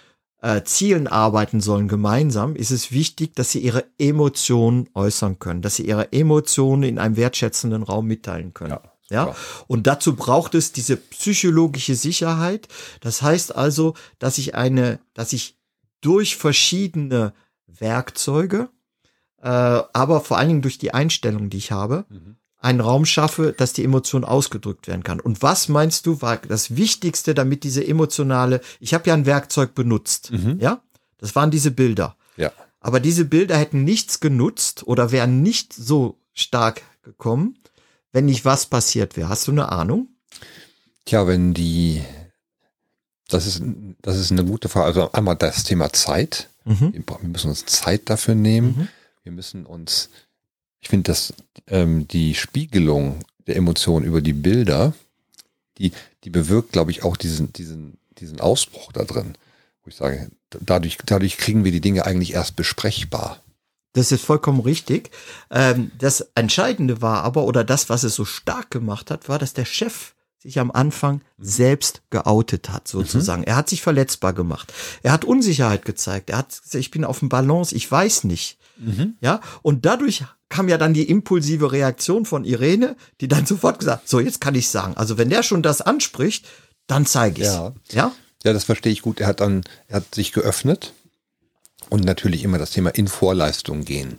äh, 0.43 0.63
Zielen 0.65 1.07
arbeiten 1.07 1.61
sollen 1.61 1.89
gemeinsam, 1.89 2.57
ist 2.57 2.71
es 2.71 2.93
wichtig, 2.93 3.35
dass 3.35 3.53
sie 3.53 3.61
ihre 3.61 3.85
Emotionen 3.99 4.89
äußern 4.95 5.39
können, 5.39 5.63
dass 5.63 5.77
sie 5.77 5.87
ihre 5.87 6.13
Emotionen 6.13 6.83
in 6.83 6.99
einem 6.99 7.17
wertschätzenden 7.17 7.83
Raum 7.83 8.07
mitteilen 8.07 8.55
können. 8.55 8.73
Ja. 8.73 8.83
Ja, 9.13 9.35
und 9.67 9.89
dazu 9.89 10.15
braucht 10.15 10.55
es 10.55 10.71
diese 10.71 10.97
psychologische 10.97 11.97
Sicherheit. 11.97 12.69
Das 13.01 13.23
heißt 13.23 13.57
also, 13.57 13.95
dass 14.21 14.39
ich 14.39 14.55
eine, 14.55 15.01
dass 15.15 15.33
ich 15.33 15.59
durch 16.01 16.37
verschiedene 16.37 17.33
Werkzeuge, 17.67 18.69
äh, 19.43 19.49
aber 19.49 20.21
vor 20.21 20.39
allen 20.39 20.49
Dingen 20.49 20.63
durch 20.63 20.79
die 20.79 20.95
Einstellung, 20.95 21.51
die 21.51 21.57
ich 21.57 21.73
habe, 21.73 22.05
mhm 22.09 22.37
einen 22.61 22.81
Raum 22.81 23.07
schaffe, 23.07 23.55
dass 23.57 23.73
die 23.73 23.85
Emotion 23.85 24.25
ausgedrückt 24.25 24.87
werden 24.87 25.03
kann. 25.03 25.19
Und 25.19 25.43
was 25.43 25.69
meinst 25.69 26.07
du, 26.07 26.21
war 26.21 26.37
das 26.37 26.77
Wichtigste, 26.77 27.35
damit 27.35 27.65
diese 27.65 27.87
emotionale, 27.87 28.61
ich 28.81 28.95
habe 28.95 29.09
ja 29.09 29.15
ein 29.15 29.27
Werkzeug 29.27 29.75
benutzt, 29.75 30.31
mhm. 30.31 30.59
ja, 30.61 30.83
das 31.19 31.35
waren 31.35 31.51
diese 31.51 31.71
Bilder. 31.71 32.17
Ja. 32.37 32.53
Aber 32.81 33.01
diese 33.01 33.25
Bilder 33.25 33.57
hätten 33.57 33.85
nichts 33.85 34.21
genutzt 34.21 34.87
oder 34.87 35.11
wären 35.11 35.43
nicht 35.43 35.73
so 35.73 36.19
stark 36.33 36.83
gekommen, 37.03 37.59
wenn 38.13 38.27
nicht 38.27 38.45
was 38.45 38.67
passiert 38.67 39.17
wäre. 39.17 39.29
Hast 39.29 39.47
du 39.49 39.53
eine 39.53 39.71
Ahnung? 39.71 40.09
Tja, 41.07 41.27
wenn 41.27 41.55
die, 41.55 42.03
das 43.29 43.47
ist, 43.47 43.63
das 44.03 44.19
ist 44.19 44.33
eine 44.33 44.45
gute 44.45 44.69
Frage. 44.69 44.87
Also 44.87 45.13
einmal 45.13 45.37
das 45.37 45.65
Thema 45.65 45.93
Zeit. 45.93 46.49
Mhm. 46.65 46.93
Wir 46.93 47.29
müssen 47.29 47.49
uns 47.51 47.65
Zeit 47.67 48.11
dafür 48.11 48.35
nehmen. 48.35 48.77
Mhm. 48.77 48.89
Wir 49.23 49.33
müssen 49.33 49.67
uns 49.67 50.11
ich 50.81 50.89
finde, 50.89 51.11
dass 51.11 51.35
ähm, 51.67 52.09
die 52.09 52.35
Spiegelung 52.35 53.21
der 53.47 53.57
Emotionen 53.57 54.07
über 54.07 54.23
die 54.23 54.33
Bilder, 54.33 54.95
die, 55.79 55.93
die 56.25 56.31
bewirkt, 56.31 56.73
glaube 56.73 56.91
ich, 56.91 57.03
auch 57.03 57.17
diesen, 57.17 57.53
diesen, 57.53 57.99
diesen 58.19 58.41
Ausbruch 58.41 58.93
da 58.93 59.05
drin. 59.05 59.35
Wo 59.83 59.89
ich 59.89 59.97
sage, 59.97 60.31
dadurch, 60.51 60.99
dadurch 61.05 61.37
kriegen 61.37 61.65
wir 61.65 61.73
die 61.73 61.81
Dinge 61.81 62.07
eigentlich 62.07 62.35
erst 62.35 62.57
besprechbar. 62.57 63.43
Das 63.93 64.13
ist 64.13 64.25
vollkommen 64.25 64.61
richtig. 64.61 65.11
Ähm, 65.51 65.91
das 65.99 66.29
Entscheidende 66.35 67.03
war 67.03 67.25
aber, 67.25 67.45
oder 67.45 67.65
das, 67.65 67.89
was 67.89 68.05
es 68.05 68.15
so 68.15 68.25
stark 68.25 68.71
gemacht 68.71 69.11
hat, 69.11 69.29
war, 69.29 69.39
dass 69.39 69.53
der 69.53 69.65
Chef 69.65 70.15
sich 70.39 70.59
am 70.59 70.71
Anfang 70.71 71.17
mhm. 71.17 71.45
selbst 71.45 72.03
geoutet 72.11 72.71
hat, 72.71 72.89
sozusagen. 72.89 73.43
Mhm. 73.43 73.49
Er 73.49 73.57
hat 73.57 73.69
sich 73.69 73.83
verletzbar 73.83 74.33
gemacht. 74.33 74.73
Er 75.03 75.13
hat 75.13 75.25
Unsicherheit 75.25 75.85
gezeigt. 75.85 76.31
Er 76.31 76.39
hat 76.39 76.49
gesagt, 76.51 76.75
ich 76.77 76.91
bin 76.91 77.05
auf 77.05 77.19
dem 77.19 77.29
Balance, 77.29 77.75
ich 77.75 77.91
weiß 77.91 78.25
nicht. 78.25 78.59
Mhm. 78.79 79.17
Ja, 79.21 79.41
und 79.63 79.85
dadurch 79.85 80.25
kam 80.51 80.69
ja 80.69 80.77
dann 80.77 80.93
die 80.93 81.09
impulsive 81.09 81.73
Reaktion 81.73 82.27
von 82.27 82.45
Irene, 82.45 82.97
die 83.23 83.29
dann 83.29 83.47
sofort 83.47 83.79
gesagt, 83.79 84.09
so 84.09 84.21
jetzt 84.21 84.41
kann 84.41 84.55
ich 84.55 84.69
sagen. 84.69 84.95
Also 84.97 85.17
wenn 85.17 85.31
der 85.31 85.43
schon 85.43 85.63
das 85.63 85.81
anspricht, 85.81 86.47
dann 86.87 87.07
zeige 87.07 87.41
ich 87.41 87.47
Ja. 87.47 87.73
ja. 87.91 88.13
Ja, 88.43 88.53
das 88.53 88.65
verstehe 88.65 88.93
ich 88.93 89.03
gut. 89.03 89.21
Er 89.21 89.27
hat 89.27 89.41
dann, 89.41 89.65
er 89.89 89.97
hat 89.97 90.15
sich 90.15 90.33
geöffnet 90.33 90.95
und 91.89 92.05
natürlich 92.05 92.43
immer 92.43 92.59
das 92.59 92.71
Thema 92.71 92.91
in 92.91 93.07
Vorleistung 93.07 93.85
gehen. 93.85 94.17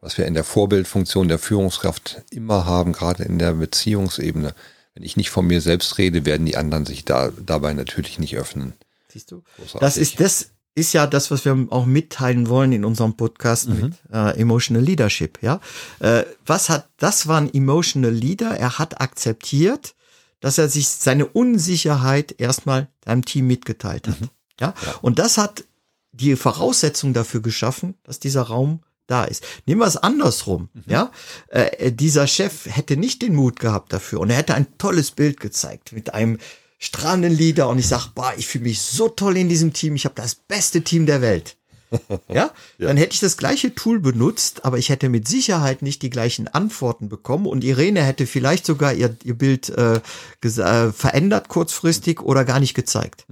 Was 0.00 0.16
wir 0.16 0.26
in 0.26 0.34
der 0.34 0.44
Vorbildfunktion 0.44 1.28
der 1.28 1.38
Führungskraft 1.38 2.22
immer 2.30 2.64
haben, 2.64 2.92
gerade 2.92 3.22
in 3.24 3.38
der 3.38 3.52
Beziehungsebene. 3.52 4.54
Wenn 4.94 5.02
ich 5.02 5.16
nicht 5.16 5.30
von 5.30 5.46
mir 5.46 5.60
selbst 5.60 5.98
rede, 5.98 6.24
werden 6.24 6.46
die 6.46 6.56
anderen 6.56 6.86
sich 6.86 7.04
da, 7.04 7.30
dabei 7.38 7.74
natürlich 7.74 8.18
nicht 8.18 8.36
öffnen. 8.36 8.72
Siehst 9.08 9.30
du? 9.30 9.42
Das 9.78 9.98
ist, 9.98 10.20
das 10.20 10.50
ist 10.74 10.92
ja 10.92 11.06
das, 11.06 11.30
was 11.30 11.44
wir 11.44 11.66
auch 11.70 11.84
mitteilen 11.86 12.48
wollen 12.48 12.72
in 12.72 12.84
unserem 12.84 13.16
Podcast 13.16 13.68
Mhm. 13.68 13.74
mit 13.80 13.92
äh, 14.12 14.38
Emotional 14.40 14.82
Leadership, 14.82 15.38
ja. 15.42 15.60
Äh, 15.98 16.24
was 16.46 16.68
hat, 16.68 16.88
das 16.96 17.26
war 17.26 17.38
ein 17.38 17.52
Emotional 17.52 18.12
Leader. 18.12 18.56
Er 18.56 18.78
hat 18.78 19.00
akzeptiert, 19.00 19.94
dass 20.40 20.58
er 20.58 20.68
sich 20.68 20.88
seine 20.88 21.26
Unsicherheit 21.26 22.34
erstmal 22.38 22.88
seinem 23.04 23.24
Team 23.24 23.46
mitgeteilt 23.46 24.08
hat. 24.08 24.16
Ja? 24.60 24.74
Und 25.02 25.18
das 25.18 25.36
hat 25.38 25.64
die 26.12 26.34
Voraussetzung 26.36 27.12
dafür 27.14 27.40
geschaffen, 27.42 27.94
dass 28.04 28.20
dieser 28.20 28.42
Raum 28.42 28.80
da 29.06 29.24
ist. 29.24 29.44
Nehmen 29.66 29.80
wir 29.80 29.86
es 29.86 29.96
andersrum, 29.96 30.68
ja. 30.86 31.10
Äh, 31.48 31.90
dieser 31.92 32.26
Chef 32.26 32.66
hätte 32.66 32.96
nicht 32.96 33.22
den 33.22 33.34
Mut 33.34 33.58
gehabt 33.58 33.92
dafür 33.92 34.20
und 34.20 34.30
er 34.30 34.36
hätte 34.36 34.54
ein 34.54 34.78
tolles 34.78 35.10
Bild 35.10 35.40
gezeigt 35.40 35.92
mit 35.92 36.14
einem 36.14 36.38
strahlenden 36.80 37.36
Leader 37.36 37.68
und 37.68 37.78
ich 37.78 37.86
sag, 37.86 38.08
boah, 38.14 38.32
ich 38.36 38.48
fühle 38.48 38.64
mich 38.64 38.80
so 38.80 39.08
toll 39.08 39.36
in 39.36 39.48
diesem 39.48 39.72
Team, 39.72 39.94
ich 39.94 40.06
habe 40.06 40.14
das 40.16 40.34
beste 40.34 40.82
Team 40.82 41.06
der 41.06 41.20
Welt. 41.20 41.56
Ja? 42.32 42.52
dann 42.78 42.96
hätte 42.96 43.14
ich 43.14 43.20
das 43.20 43.36
gleiche 43.36 43.74
Tool 43.74 43.98
benutzt, 43.98 44.64
aber 44.64 44.78
ich 44.78 44.90
hätte 44.90 45.08
mit 45.08 45.26
Sicherheit 45.26 45.82
nicht 45.82 46.02
die 46.02 46.10
gleichen 46.10 46.46
Antworten 46.46 47.08
bekommen 47.08 47.46
und 47.46 47.64
Irene 47.64 48.02
hätte 48.04 48.26
vielleicht 48.26 48.64
sogar 48.64 48.94
ihr, 48.94 49.16
ihr 49.24 49.34
Bild 49.34 49.68
äh, 49.70 50.00
äh, 50.42 50.92
verändert 50.92 51.48
kurzfristig 51.48 52.20
oder 52.20 52.44
gar 52.44 52.60
nicht 52.60 52.74
gezeigt. 52.74 53.26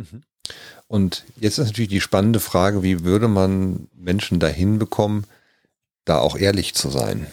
Und 0.89 1.25
jetzt 1.37 1.59
ist 1.59 1.67
natürlich 1.69 1.91
die 1.91 2.01
spannende 2.01 2.41
Frage, 2.41 2.83
wie 2.83 3.05
würde 3.05 3.29
man 3.29 3.89
Menschen 3.95 4.41
dahin 4.41 4.79
bekommen, 4.79 5.25
da 6.05 6.19
auch 6.19 6.37
ehrlich 6.37 6.75
zu 6.75 6.91
sein? 6.91 7.29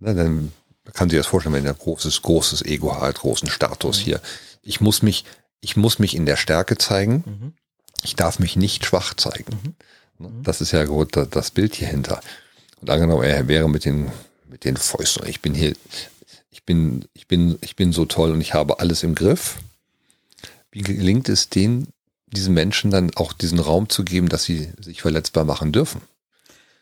Na, 0.00 0.12
dann 0.12 0.52
kann 0.92 1.08
sich 1.08 1.18
das 1.18 1.26
vorstellen, 1.26 1.54
wenn 1.54 1.66
er 1.66 1.74
großes, 1.74 2.22
großes 2.22 2.62
Ego 2.62 3.00
hat, 3.00 3.20
großen 3.20 3.48
Status 3.48 3.98
hier. 3.98 4.20
Ich 4.66 4.80
muss 4.80 5.02
mich, 5.02 5.24
ich 5.60 5.76
muss 5.76 5.98
mich 5.98 6.14
in 6.14 6.26
der 6.26 6.36
Stärke 6.36 6.76
zeigen. 6.76 7.54
Ich 8.02 8.16
darf 8.16 8.38
mich 8.38 8.56
nicht 8.56 8.84
schwach 8.84 9.14
zeigen. 9.14 9.76
Ne, 10.18 10.30
Das 10.42 10.60
ist 10.60 10.72
ja 10.72 10.84
gut, 10.84 11.16
da- 11.16 11.24
das 11.26 11.50
Bild 11.50 11.74
hier 11.74 11.88
hinter. 11.88 12.20
Und 12.80 12.90
angenommen, 12.90 13.22
er 13.24 13.48
wäre 13.48 13.68
mit 13.68 13.84
den, 13.84 14.10
mit 14.48 14.64
den 14.64 14.76
Fäusten. 14.76 15.26
Ich 15.28 15.40
bin 15.40 15.54
hier, 15.54 15.74
ich 16.50 16.64
bin, 16.64 17.04
ich 17.14 17.26
bin, 17.26 17.58
ich 17.60 17.76
bin 17.76 17.92
so 17.92 18.04
toll 18.04 18.32
und 18.32 18.40
ich 18.40 18.54
habe 18.54 18.80
alles 18.80 19.02
im 19.02 19.14
Griff. 19.14 19.56
Wie 20.70 20.82
gelingt 20.82 21.28
es 21.28 21.48
den, 21.48 21.88
diesen 22.26 22.52
Menschen 22.54 22.90
dann 22.90 23.14
auch 23.16 23.32
diesen 23.32 23.60
Raum 23.60 23.88
zu 23.88 24.04
geben, 24.04 24.28
dass 24.28 24.44
sie 24.44 24.70
sich 24.80 25.00
verletzbar 25.00 25.44
machen 25.44 25.72
dürfen? 25.72 26.02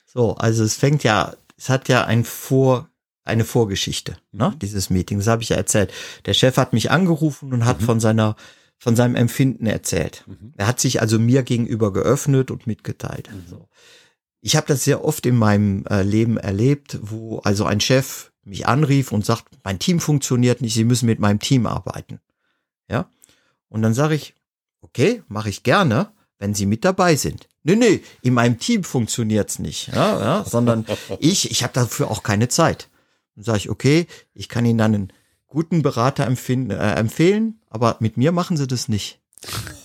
So, 0.07 0.35
also 0.37 0.65
es 0.65 0.75
fängt 0.77 1.05
ja, 1.05 1.35
es 1.57 1.69
hat 1.69 1.89
ja 1.89 2.05
ein 2.05 2.25
Vor, 2.25 2.89
eine 3.25 3.45
Vorgeschichte, 3.45 4.17
ne, 4.33 4.55
dieses 4.61 4.91
Meeting. 4.91 5.19
Das 5.19 5.27
habe 5.27 5.43
ich 5.43 5.49
ja 5.49 5.57
erzählt. 5.57 5.93
Der 6.27 6.35
Chef 6.35 6.57
hat 6.57 6.73
mich 6.73 6.91
angerufen 6.91 7.53
und 7.53 7.65
hat 7.65 7.83
von 7.83 8.01
seiner, 8.01 8.37
von 8.79 8.97
seinem 8.97 9.17
Empfinden 9.17 9.67
erzählt. 9.67 10.25
Er 10.57 10.67
hat 10.67 10.79
sich 10.81 11.01
also 11.01 11.19
mir 11.19 11.43
gegenüber 11.43 11.93
geöffnet 11.93 12.51
und 12.51 12.67
mitgeteilt. 12.67 13.31
So. 13.49 13.69
Ich 14.43 14.57
habe 14.57 14.67
das 14.67 14.85
sehr 14.85 15.05
oft 15.05 15.25
in 15.25 15.37
meinem 15.37 15.87
äh, 15.87 16.03
Leben 16.03 16.37
erlebt, 16.37 16.99
wo 17.01 17.39
also 17.39 17.65
ein 17.65 17.81
Chef 17.81 18.31
mich 18.45 18.67
anrief 18.67 19.11
und 19.11 19.25
sagt, 19.25 19.47
mein 19.65 19.79
Team 19.79 20.01
funktioniert 20.01 20.61
nicht, 20.61 20.75
Sie 20.75 20.85
müssen 20.85 21.07
mit 21.07 21.19
meinem 21.19 21.39
Team 21.39 21.67
arbeiten. 21.67 22.21
Ja. 22.91 23.09
Und 23.69 23.81
dann 23.81 23.95
sage 23.95 24.15
ich, 24.15 24.35
okay, 24.83 25.23
mache 25.29 25.49
ich 25.49 25.63
gerne, 25.63 26.13
wenn 26.39 26.55
Sie 26.55 26.67
mit 26.67 26.85
dabei 26.85 27.17
sind. 27.17 27.49
Nee, 27.63 27.77
nee, 27.77 28.03
in 28.21 28.35
meinem 28.35 28.59
Team 28.59 28.85
funktioniert's 28.85 29.59
nicht, 29.59 29.89
ja, 29.89 30.21
ja, 30.21 30.45
sondern 30.45 30.85
ich, 31.19 31.51
ich 31.51 31.63
habe 31.63 31.73
dafür 31.73 32.11
auch 32.11 32.23
keine 32.23 32.49
Zeit. 32.49 32.91
Dann 33.35 33.45
sage 33.45 33.59
ich, 33.59 33.71
okay, 33.71 34.07
ich 34.33 34.49
kann 34.49 34.65
Ihnen 34.65 34.79
dann 34.79 34.95
einen 34.95 35.13
guten 35.47 35.83
Berater 35.83 36.27
äh, 36.27 36.95
empfehlen, 36.99 37.61
aber 37.69 37.97
mit 38.01 38.17
mir 38.17 38.33
machen 38.33 38.57
Sie 38.57 38.67
das 38.67 38.89
nicht. 38.89 39.21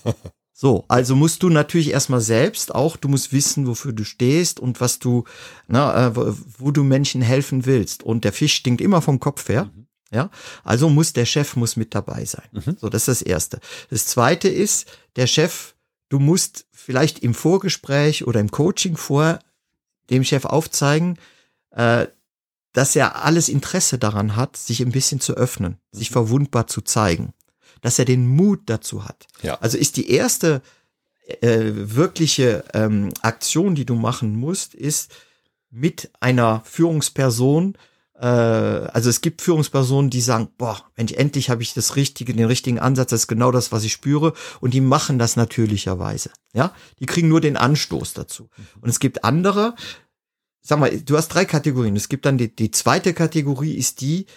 So, 0.62 0.84
also 0.90 1.16
musst 1.16 1.42
du 1.42 1.50
natürlich 1.50 1.92
erstmal 1.92 2.20
selbst 2.20 2.76
auch, 2.76 2.98
du 2.98 3.08
musst 3.08 3.32
wissen, 3.32 3.66
wofür 3.66 3.94
du 3.94 4.04
stehst 4.04 4.60
und 4.60 4.82
was 4.82 5.00
du, 5.00 5.24
na, 5.70 6.08
äh, 6.08 6.16
wo, 6.18 6.36
wo 6.58 6.72
du 6.72 6.84
Menschen 6.84 7.22
helfen 7.22 7.66
willst. 7.66 8.04
Und 8.04 8.26
der 8.26 8.34
Fisch 8.34 8.56
stinkt 8.56 8.82
immer 8.82 9.02
vom 9.02 9.22
Kopf 9.22 9.48
her. 9.48 9.70
Ja, 10.12 10.30
also 10.66 10.90
muss 10.90 11.14
der 11.14 11.24
Chef 11.24 11.56
muss 11.56 11.78
mit 11.78 11.96
dabei 11.96 12.26
sein. 12.26 12.50
So, 12.78 12.90
das 12.90 13.08
ist 13.08 13.08
das 13.08 13.22
erste. 13.22 13.62
Das 13.90 14.06
zweite 14.06 14.50
ist, 14.50 14.92
der 15.16 15.28
Chef, 15.28 15.76
du 16.10 16.20
musst 16.20 16.66
vielleicht 16.74 17.20
im 17.20 17.34
Vorgespräch 17.34 18.28
oder 18.28 18.42
im 18.42 18.52
Coaching 18.52 18.98
vor 18.98 19.40
dem 20.10 20.26
Chef 20.26 20.44
aufzeigen, 20.44 21.18
äh, 21.72 22.08
dass 22.80 22.96
er 22.96 23.26
alles 23.26 23.50
Interesse 23.50 23.98
daran 23.98 24.38
hat, 24.38 24.56
sich 24.56 24.80
ein 24.82 24.94
bisschen 24.94 25.20
zu 25.20 25.34
öffnen, 25.34 25.80
sich 25.92 26.12
verwundbar 26.12 26.68
zu 26.68 26.80
zeigen, 26.80 27.34
dass 27.82 28.00
er 28.00 28.06
den 28.06 28.26
Mut 28.26 28.62
dazu 28.68 29.04
hat. 29.04 29.28
Ja. 29.42 29.56
Also 29.56 29.78
ist 29.78 29.98
die 29.98 30.10
erste 30.10 30.62
äh, 31.42 31.72
wirkliche 31.74 32.64
ähm, 32.74 33.10
Aktion, 33.22 33.76
die 33.76 33.84
du 33.84 33.96
machen 33.96 34.34
musst, 34.34 34.76
ist 34.76 35.12
mit 35.70 36.10
einer 36.22 36.62
Führungsperson, 36.64 37.78
äh, 38.16 38.26
also 38.26 39.10
es 39.10 39.20
gibt 39.20 39.42
Führungspersonen, 39.42 40.10
die 40.10 40.22
sagen, 40.22 40.48
boah, 40.58 40.82
Mensch, 40.96 41.12
endlich 41.12 41.50
habe 41.50 41.62
ich 41.62 41.74
das 41.74 41.98
richtige, 41.98 42.34
den 42.34 42.46
richtigen 42.46 42.80
Ansatz, 42.80 43.10
das 43.10 43.22
ist 43.24 43.28
genau 43.28 43.52
das, 43.52 43.74
was 43.74 43.84
ich 43.84 43.92
spüre, 43.92 44.32
und 44.62 44.74
die 44.74 44.80
machen 44.80 45.20
das 45.20 45.36
natürlicherweise. 45.36 46.32
Ja, 46.54 46.74
die 47.02 47.08
kriegen 47.08 47.28
nur 47.28 47.42
den 47.42 47.58
Anstoß 47.58 48.14
dazu. 48.14 48.50
Und 48.80 48.88
es 48.88 49.02
gibt 49.02 49.26
andere, 49.26 49.76
sag 50.70 50.80
mal, 50.80 51.02
du 51.02 51.18
hast 51.18 51.30
drei 51.30 51.46
Kategorien. 51.46 51.96
Es 51.96 52.10
gibt 52.10 52.26
dann 52.26 52.38
die, 52.38 52.56
die 52.56 52.70
zweite 52.70 53.14
Kategorie 53.14 53.74
ist 53.74 54.02
die, 54.02 54.28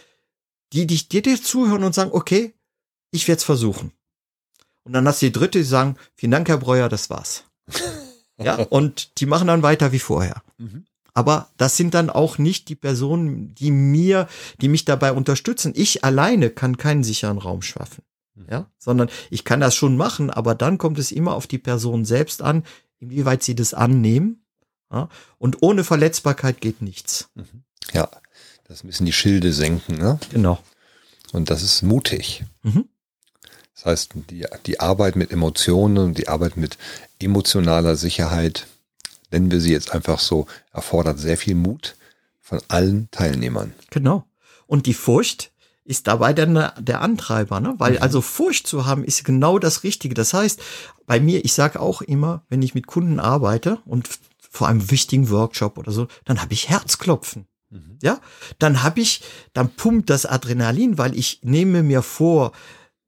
die 0.73 0.87
dich 0.87 1.09
dir, 1.09 1.21
dir 1.21 1.41
zuhören 1.41 1.85
und 1.85 1.95
sagen, 1.95 2.11
okay, 2.13 2.55
ich 3.11 3.29
werde 3.29 3.39
es 3.39 3.45
versuchen. 3.45 3.93
Und 4.83 4.95
dann 4.95 5.07
hast 5.07 5.21
du 5.21 5.27
die 5.27 5.33
dritte, 5.33 5.59
die 5.59 5.65
sagen, 5.65 5.97
vielen 6.15 6.33
Dank, 6.33 6.49
Herr 6.49 6.57
Breuer, 6.57 6.89
das 6.89 7.11
war's. 7.11 7.45
ja, 8.39 8.55
und 8.63 9.21
die 9.21 9.27
machen 9.27 9.47
dann 9.47 9.63
weiter 9.63 9.93
wie 9.93 9.99
vorher. 9.99 10.43
Aber 11.13 11.51
das 11.59 11.77
sind 11.77 11.93
dann 11.93 12.09
auch 12.09 12.39
nicht 12.39 12.71
die 12.71 12.77
Personen, 12.77 13.55
die 13.55 13.71
mir, 13.71 14.27
die 14.63 14.69
mich 14.69 14.87
dabei 14.87 15.13
unterstützen. 15.13 15.75
Ich 15.77 16.03
alleine 16.03 16.49
kann 16.49 16.79
keinen 16.79 17.05
sicheren 17.05 17.37
Raum 17.37 17.61
schaffen. 17.61 18.03
Ja, 18.51 18.71
sondern 18.79 19.11
ich 19.29 19.45
kann 19.45 19.61
das 19.61 19.75
schon 19.75 19.99
machen, 19.99 20.31
aber 20.31 20.55
dann 20.55 20.79
kommt 20.79 20.99
es 20.99 21.13
immer 21.13 21.35
auf 21.35 21.47
die 21.47 21.59
Person 21.59 22.07
selbst 22.07 22.41
an, 22.41 22.65
inwieweit 22.99 23.43
sie 23.43 23.55
das 23.55 23.75
annehmen. 23.75 24.42
Ja, 24.93 25.09
und 25.39 25.63
ohne 25.63 25.85
Verletzbarkeit 25.85 26.61
geht 26.61 26.83
nichts. 26.83 27.29
Ja, 27.93 28.09
das 28.69 28.85
müssen 28.85 29.07
die 29.07 29.13
Schilde 29.13 29.53
senken, 29.53 29.97
ne? 29.97 30.19
Genau. 30.31 30.59
Und 31.33 31.51
das 31.51 31.63
ist 31.63 31.83
mutig. 31.83 32.45
Mhm. 32.63 32.85
Das 33.75 33.87
heißt, 33.87 34.11
die, 34.31 34.47
die 34.67 34.81
Arbeit 34.81 35.17
mit 35.17 35.33
Emotionen 35.33 35.99
und 35.99 36.19
die 36.19 36.29
Arbeit 36.29 36.57
mit 36.57 36.77
emotionaler 37.19 37.97
Sicherheit, 37.97 38.67
nennen 39.31 39.51
wir 39.51 39.61
sie 39.61 39.73
jetzt 39.73 39.93
einfach 39.93 40.21
so, 40.21 40.47
erfordert 40.73 41.19
sehr 41.19 41.39
viel 41.39 41.55
Mut 41.55 41.97
von 42.41 42.61
allen 42.69 43.11
Teilnehmern. 43.11 43.73
Genau. 43.91 44.25
Und 44.67 44.87
die 44.87 44.95
Furcht 44.95 45.53
ist 45.85 46.07
dabei 46.07 46.33
dann 46.33 46.71
der 46.79 47.01
Antreiber, 47.01 47.61
ne? 47.61 47.75
Weil 47.79 47.99
also 47.99 48.21
Furcht 48.21 48.67
zu 48.67 48.87
haben 48.87 49.05
ist 49.05 49.25
genau 49.25 49.59
das 49.59 49.83
Richtige. 49.83 50.15
Das 50.15 50.33
heißt, 50.33 50.61
bei 51.07 51.19
mir, 51.19 51.45
ich 51.45 51.55
sage 51.55 51.81
auch 51.81 52.03
immer, 52.03 52.45
wenn 52.49 52.63
ich 52.63 52.75
mit 52.75 52.87
Kunden 52.87 53.19
arbeite 53.19 53.79
und 53.85 54.09
vor 54.53 54.69
einem 54.69 54.91
wichtigen 54.91 55.31
Workshop 55.31 55.79
oder 55.79 55.91
so, 55.93 56.07
dann 56.27 56.41
habe 56.43 56.53
ich 56.53 56.69
Herzklopfen. 56.69 57.47
Ja, 58.03 58.21
dann 58.59 58.83
habe 58.83 59.01
ich, 59.01 59.23
dann 59.55 59.75
pumpt 59.75 60.11
das 60.11 60.27
Adrenalin, 60.27 60.99
weil 60.99 61.17
ich 61.17 61.41
nehme 61.43 61.83
mir 61.83 62.03
vor, 62.03 62.53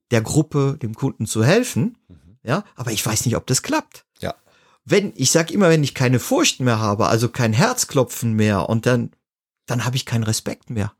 der 0.09 0.21
Gruppe, 0.21 0.79
dem 0.81 0.95
Kunden 0.95 1.27
zu 1.27 1.43
helfen. 1.43 1.99
Ja, 2.41 2.63
aber 2.75 2.91
ich 2.91 3.05
weiß 3.05 3.25
nicht, 3.25 3.35
ob 3.35 3.45
das 3.45 3.61
klappt 3.61 4.05
Ja. 4.21 4.33
wenn, 4.83 5.13
ich 5.15 5.29
sag 5.29 5.51
immer, 5.51 5.69
wenn 5.69 5.83
ich 5.83 5.93
keine 5.93 6.17
Furcht 6.19 6.61
mehr 6.61 6.79
habe, 6.79 7.05
also 7.07 7.29
kein 7.29 7.53
Herzklopfen 7.53 8.33
mehr 8.33 8.67
und 8.67 8.87
dann, 8.87 9.11
dann 9.67 9.85
habe 9.85 9.97
ich 9.97 10.05
keinen 10.07 10.23
Respekt 10.23 10.71
mehr. 10.71 10.93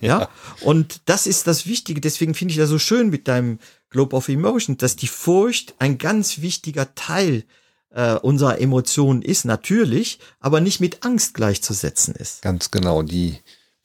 Ja. 0.00 0.28
Und 0.62 1.02
das 1.04 1.26
ist 1.28 1.46
das 1.46 1.66
Wichtige. 1.66 2.00
Deswegen 2.00 2.34
finde 2.34 2.52
ich 2.52 2.58
das 2.58 2.68
so 2.68 2.78
schön 2.80 3.10
mit 3.10 3.28
deinem 3.28 3.60
Globe 3.90 4.16
of 4.16 4.28
Emotion, 4.28 4.76
dass 4.76 4.96
die 4.96 5.08
Furcht 5.08 5.74
ein 5.78 5.98
ganz 5.98 6.40
wichtiger 6.40 6.94
Teil 6.96 7.44
äh, 7.90 8.14
unserer 8.14 8.60
Emotionen 8.60 9.22
ist, 9.22 9.44
natürlich, 9.44 10.18
aber 10.40 10.60
nicht 10.60 10.80
mit 10.80 11.04
Angst 11.04 11.34
gleichzusetzen 11.34 12.14
ist. 12.14 12.42
Ganz 12.42 12.70
genau. 12.70 13.02
Die, 13.02 13.38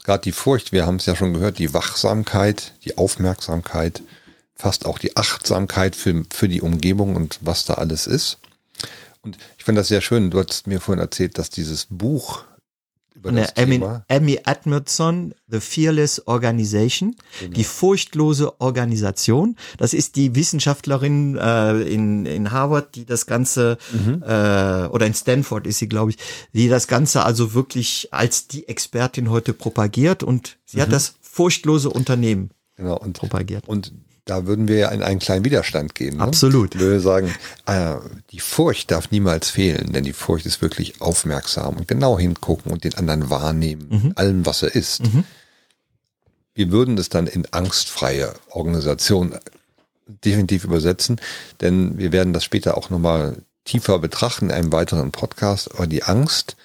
gerade 0.04 0.24
die 0.24 0.32
Furcht, 0.32 0.72
wir 0.72 0.86
haben 0.86 0.98
es 0.98 1.06
ja 1.06 1.16
schon 1.16 1.34
gehört, 1.34 1.60
die 1.60 1.74
Wachsamkeit, 1.74 2.74
die 2.86 2.98
Aufmerksamkeit, 2.98 4.02
fast 4.56 4.86
auch 4.86 5.00
die 5.00 5.18
Achtsamkeit 5.18 5.96
für, 5.96 6.24
für 6.32 6.48
die 6.48 6.62
Umgebung 6.62 7.16
und 7.16 7.40
was 7.42 7.66
da 7.66 7.76
alles 7.76 8.08
ist. 8.08 8.40
Und 9.22 9.38
ich 9.58 9.64
fand 9.64 9.78
das 9.78 9.88
sehr 9.88 10.02
schön. 10.02 10.32
Du 10.32 10.40
hast 10.40 10.68
mir 10.68 10.82
vorhin 10.82 11.02
erzählt, 11.02 11.38
dass 11.38 11.50
dieses 11.50 11.88
Buch 11.90 12.44
über 13.24 13.30
Von 13.30 13.38
das 13.38 13.54
Thema. 13.54 14.04
Emmy 14.10 14.40
Edmondson, 14.46 15.34
The 15.48 15.60
Fearless 15.62 16.28
Organization, 16.28 17.16
Genau. 17.40 17.54
die 17.54 17.64
furchtlose 17.64 18.60
Organisation. 18.60 19.56
Das 19.78 19.94
ist 19.94 20.16
die 20.18 20.36
Wissenschaftlerin 20.36 21.38
äh, 21.38 21.82
in, 21.84 22.26
in 22.26 22.52
Harvard, 22.52 22.96
die 22.96 23.06
das 23.06 23.26
Ganze, 23.26 23.78
Mhm. 23.94 24.22
äh, 24.24 24.88
oder 24.88 25.06
in 25.06 25.14
Stanford 25.14 25.66
ist 25.68 25.80
sie, 25.80 25.88
glaube 25.88 26.12
ich, 26.12 26.18
die 26.54 26.68
das 26.68 26.88
Ganze 26.88 27.24
also 27.24 27.54
wirklich 27.54 28.10
als 28.12 28.48
die 28.48 28.68
Expertin 28.68 29.30
heute 29.30 29.54
propagiert 29.54 30.24
und 30.24 30.58
sie 30.66 30.78
Mhm. 30.78 30.82
hat 30.82 30.92
das 30.92 31.14
furchtlose 31.22 31.90
Unternehmen 31.90 32.50
Genau, 32.76 32.98
und, 32.98 33.18
propagiert. 33.18 33.68
und 33.68 33.94
da 34.26 34.46
würden 34.46 34.68
wir 34.70 34.78
ja 34.78 34.90
in 34.90 35.04
einen 35.04 35.20
kleinen 35.20 35.44
Widerstand 35.44 35.96
gehen. 35.96 36.18
Ne? 36.18 36.24
Absolut. 36.24 36.76
Wir 36.76 36.82
würden 36.88 37.02
sagen, 37.02 37.34
äh, 37.66 37.96
die 38.32 38.40
Furcht 38.40 38.90
darf 38.92 39.12
niemals 39.12 39.50
fehlen, 39.50 39.92
denn 39.92 40.04
die 40.06 40.14
Furcht 40.14 40.46
ist 40.46 40.62
wirklich 40.62 41.02
aufmerksam 41.02 41.76
und 41.78 41.88
genau 41.88 42.18
hingucken 42.18 42.72
und 42.72 42.84
den 42.86 42.96
anderen 42.96 43.30
wahrnehmen, 43.30 43.88
Mhm. 43.90 44.12
allem, 44.16 44.46
was 44.46 44.64
er 44.64 44.74
ist. 44.76 45.02
Wir 46.56 46.72
würden 46.72 46.98
es 46.98 47.10
dann 47.10 47.28
in 47.28 47.48
angstfreie 47.52 48.34
Organisation 48.50 49.36
definitiv 50.08 50.64
übersetzen, 50.66 51.20
denn 51.62 51.98
wir 51.98 52.12
werden 52.12 52.34
das 52.34 52.44
später 52.44 52.78
auch 52.78 52.90
nochmal 52.90 53.38
tiefer 53.66 54.00
betrachten 54.00 54.46
in 54.46 54.52
einem 54.52 54.72
weiteren 54.72 55.12
Podcast. 55.12 55.74
Aber 55.74 55.88
die 55.88 56.04
Angst 56.04 56.56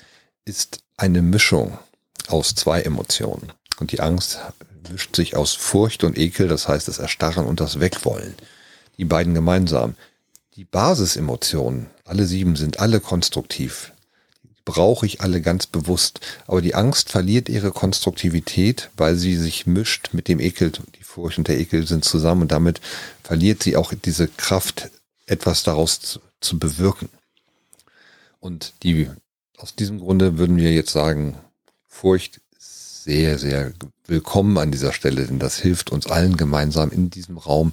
ist 0.44 0.80
eine 0.96 1.22
Mischung 1.22 1.78
aus 2.28 2.54
zwei 2.54 2.82
Emotionen. 2.82 3.52
Und 3.80 3.92
die 3.92 4.00
Angst 4.00 4.40
mischt 4.90 5.16
sich 5.16 5.36
aus 5.36 5.54
Furcht 5.54 6.04
und 6.04 6.18
Ekel, 6.18 6.48
das 6.48 6.68
heißt 6.68 6.88
das 6.88 6.98
Erstarren 6.98 7.46
und 7.46 7.60
das 7.60 7.80
Wegwollen. 7.80 8.34
Die 8.98 9.04
beiden 9.04 9.34
gemeinsam. 9.34 9.94
Die 10.56 10.64
Basisemotionen, 10.64 11.86
alle 12.04 12.26
sieben, 12.26 12.56
sind 12.56 12.80
alle 12.80 13.00
konstruktiv. 13.00 13.92
Die 14.42 14.56
brauche 14.64 15.06
ich 15.06 15.20
alle 15.20 15.40
ganz 15.40 15.66
bewusst. 15.66 16.20
Aber 16.46 16.60
die 16.60 16.74
Angst 16.74 17.10
verliert 17.10 17.48
ihre 17.48 17.70
Konstruktivität, 17.70 18.90
weil 18.96 19.16
sie 19.16 19.36
sich 19.36 19.66
mischt 19.66 20.10
mit 20.12 20.26
dem 20.26 20.40
Ekel. 20.40 20.72
Die 20.98 21.04
Furcht 21.04 21.38
und 21.38 21.48
der 21.48 21.58
Ekel 21.58 21.86
sind 21.86 22.04
zusammen 22.04 22.42
und 22.42 22.52
damit 22.52 22.80
verliert 23.22 23.62
sie 23.62 23.76
auch 23.76 23.92
diese 24.04 24.26
Kraft, 24.26 24.90
etwas 25.26 25.62
daraus 25.62 26.00
zu, 26.00 26.20
zu 26.40 26.58
bewirken. 26.58 27.08
Und 28.40 28.72
die, 28.82 29.08
aus 29.56 29.74
diesem 29.74 30.00
Grunde 30.00 30.38
würden 30.38 30.56
wir 30.56 30.72
jetzt 30.72 30.92
sagen, 30.92 31.36
Furcht 31.86 32.40
sehr, 32.58 33.38
sehr 33.38 33.72
willkommen 34.08 34.58
an 34.58 34.72
dieser 34.72 34.92
Stelle, 34.92 35.26
denn 35.26 35.38
das 35.38 35.58
hilft 35.58 35.90
uns 35.90 36.06
allen 36.06 36.36
gemeinsam 36.36 36.90
in 36.90 37.10
diesem 37.10 37.38
Raum, 37.38 37.72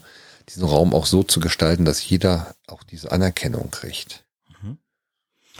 diesen 0.50 0.64
Raum 0.64 0.94
auch 0.94 1.06
so 1.06 1.24
zu 1.24 1.40
gestalten, 1.40 1.86
dass 1.86 2.08
jeder 2.08 2.56
auch 2.68 2.84
diese 2.84 3.12
Anerkennung 3.12 3.72
kriegt. 3.72 4.26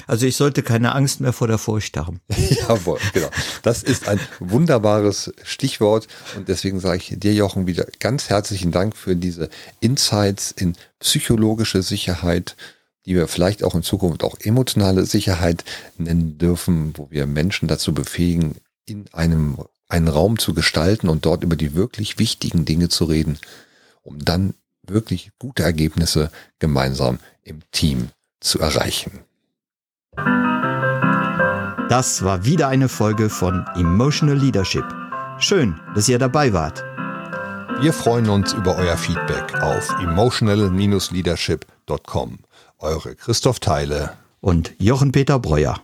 Also 0.08 0.26
ich 0.26 0.36
sollte 0.36 0.62
keine 0.62 0.94
Angst 0.94 1.22
mehr 1.22 1.34
vor 1.34 1.48
der 1.48 1.58
Furcht 1.58 1.98
haben. 1.98 2.20
Jawohl, 2.68 3.00
genau. 3.14 3.30
Das 3.64 3.82
ist 3.82 4.08
ein 4.08 4.20
wunderbares 4.40 5.34
Stichwort 5.44 6.08
und 6.36 6.48
deswegen 6.50 6.80
sage 6.80 6.98
ich 6.98 7.20
dir, 7.20 7.34
Jochen, 7.34 7.68
wieder 7.68 7.88
ganz 8.00 8.30
herzlichen 8.30 8.72
Dank 8.72 8.96
für 8.96 9.16
diese 9.16 9.50
Insights 9.80 10.52
in 10.52 10.76
psychologische 11.00 11.82
Sicherheit, 11.82 12.56
die 13.06 13.16
wir 13.16 13.28
vielleicht 13.28 13.64
auch 13.64 13.76
in 13.76 13.84
Zukunft 13.84 14.24
auch 14.24 14.38
emotionale 14.40 15.06
Sicherheit 15.06 15.64
nennen 15.98 16.38
dürfen, 16.38 16.94
wo 16.98 17.10
wir 17.10 17.26
Menschen 17.26 17.68
dazu 17.68 17.94
befähigen, 17.94 18.56
in 18.86 19.06
einem 19.14 19.58
einen 19.88 20.08
Raum 20.08 20.40
zu 20.40 20.54
gestalten 20.54 21.10
und 21.10 21.26
dort 21.26 21.44
über 21.44 21.56
die 21.56 21.76
wirklich 21.76 22.20
wichtigen 22.20 22.66
Dinge 22.66 22.90
zu 22.90 23.06
reden, 23.06 23.40
um 24.04 24.24
dann 24.24 24.54
wirklich 24.84 25.32
gute 25.40 25.64
Ergebnisse 25.64 26.30
gemeinsam 26.60 27.18
im 27.44 27.62
Team 27.72 28.10
zu 28.40 28.60
erreichen. 28.60 29.22
Das 31.90 32.24
war 32.24 32.46
wieder 32.46 32.68
eine 32.68 32.88
Folge 32.90 33.30
von 33.30 33.66
Emotional 33.76 34.38
Leadership. 34.38 34.86
Schön, 35.38 35.80
dass 35.94 36.10
ihr 36.10 36.18
dabei 36.18 36.52
wart. 36.52 36.84
Wir 37.80 37.94
freuen 37.94 38.28
uns 38.30 38.54
über 38.54 38.76
euer 38.78 38.98
Feedback 38.98 39.54
auf 39.62 39.88
emotional-leadership.com. 40.00 42.40
Eure 42.80 43.16
Christoph 43.16 43.60
Theile. 43.60 44.14
Und 44.40 44.74
Jochen 44.80 45.12
Peter 45.12 45.38
Breuer. 45.40 45.82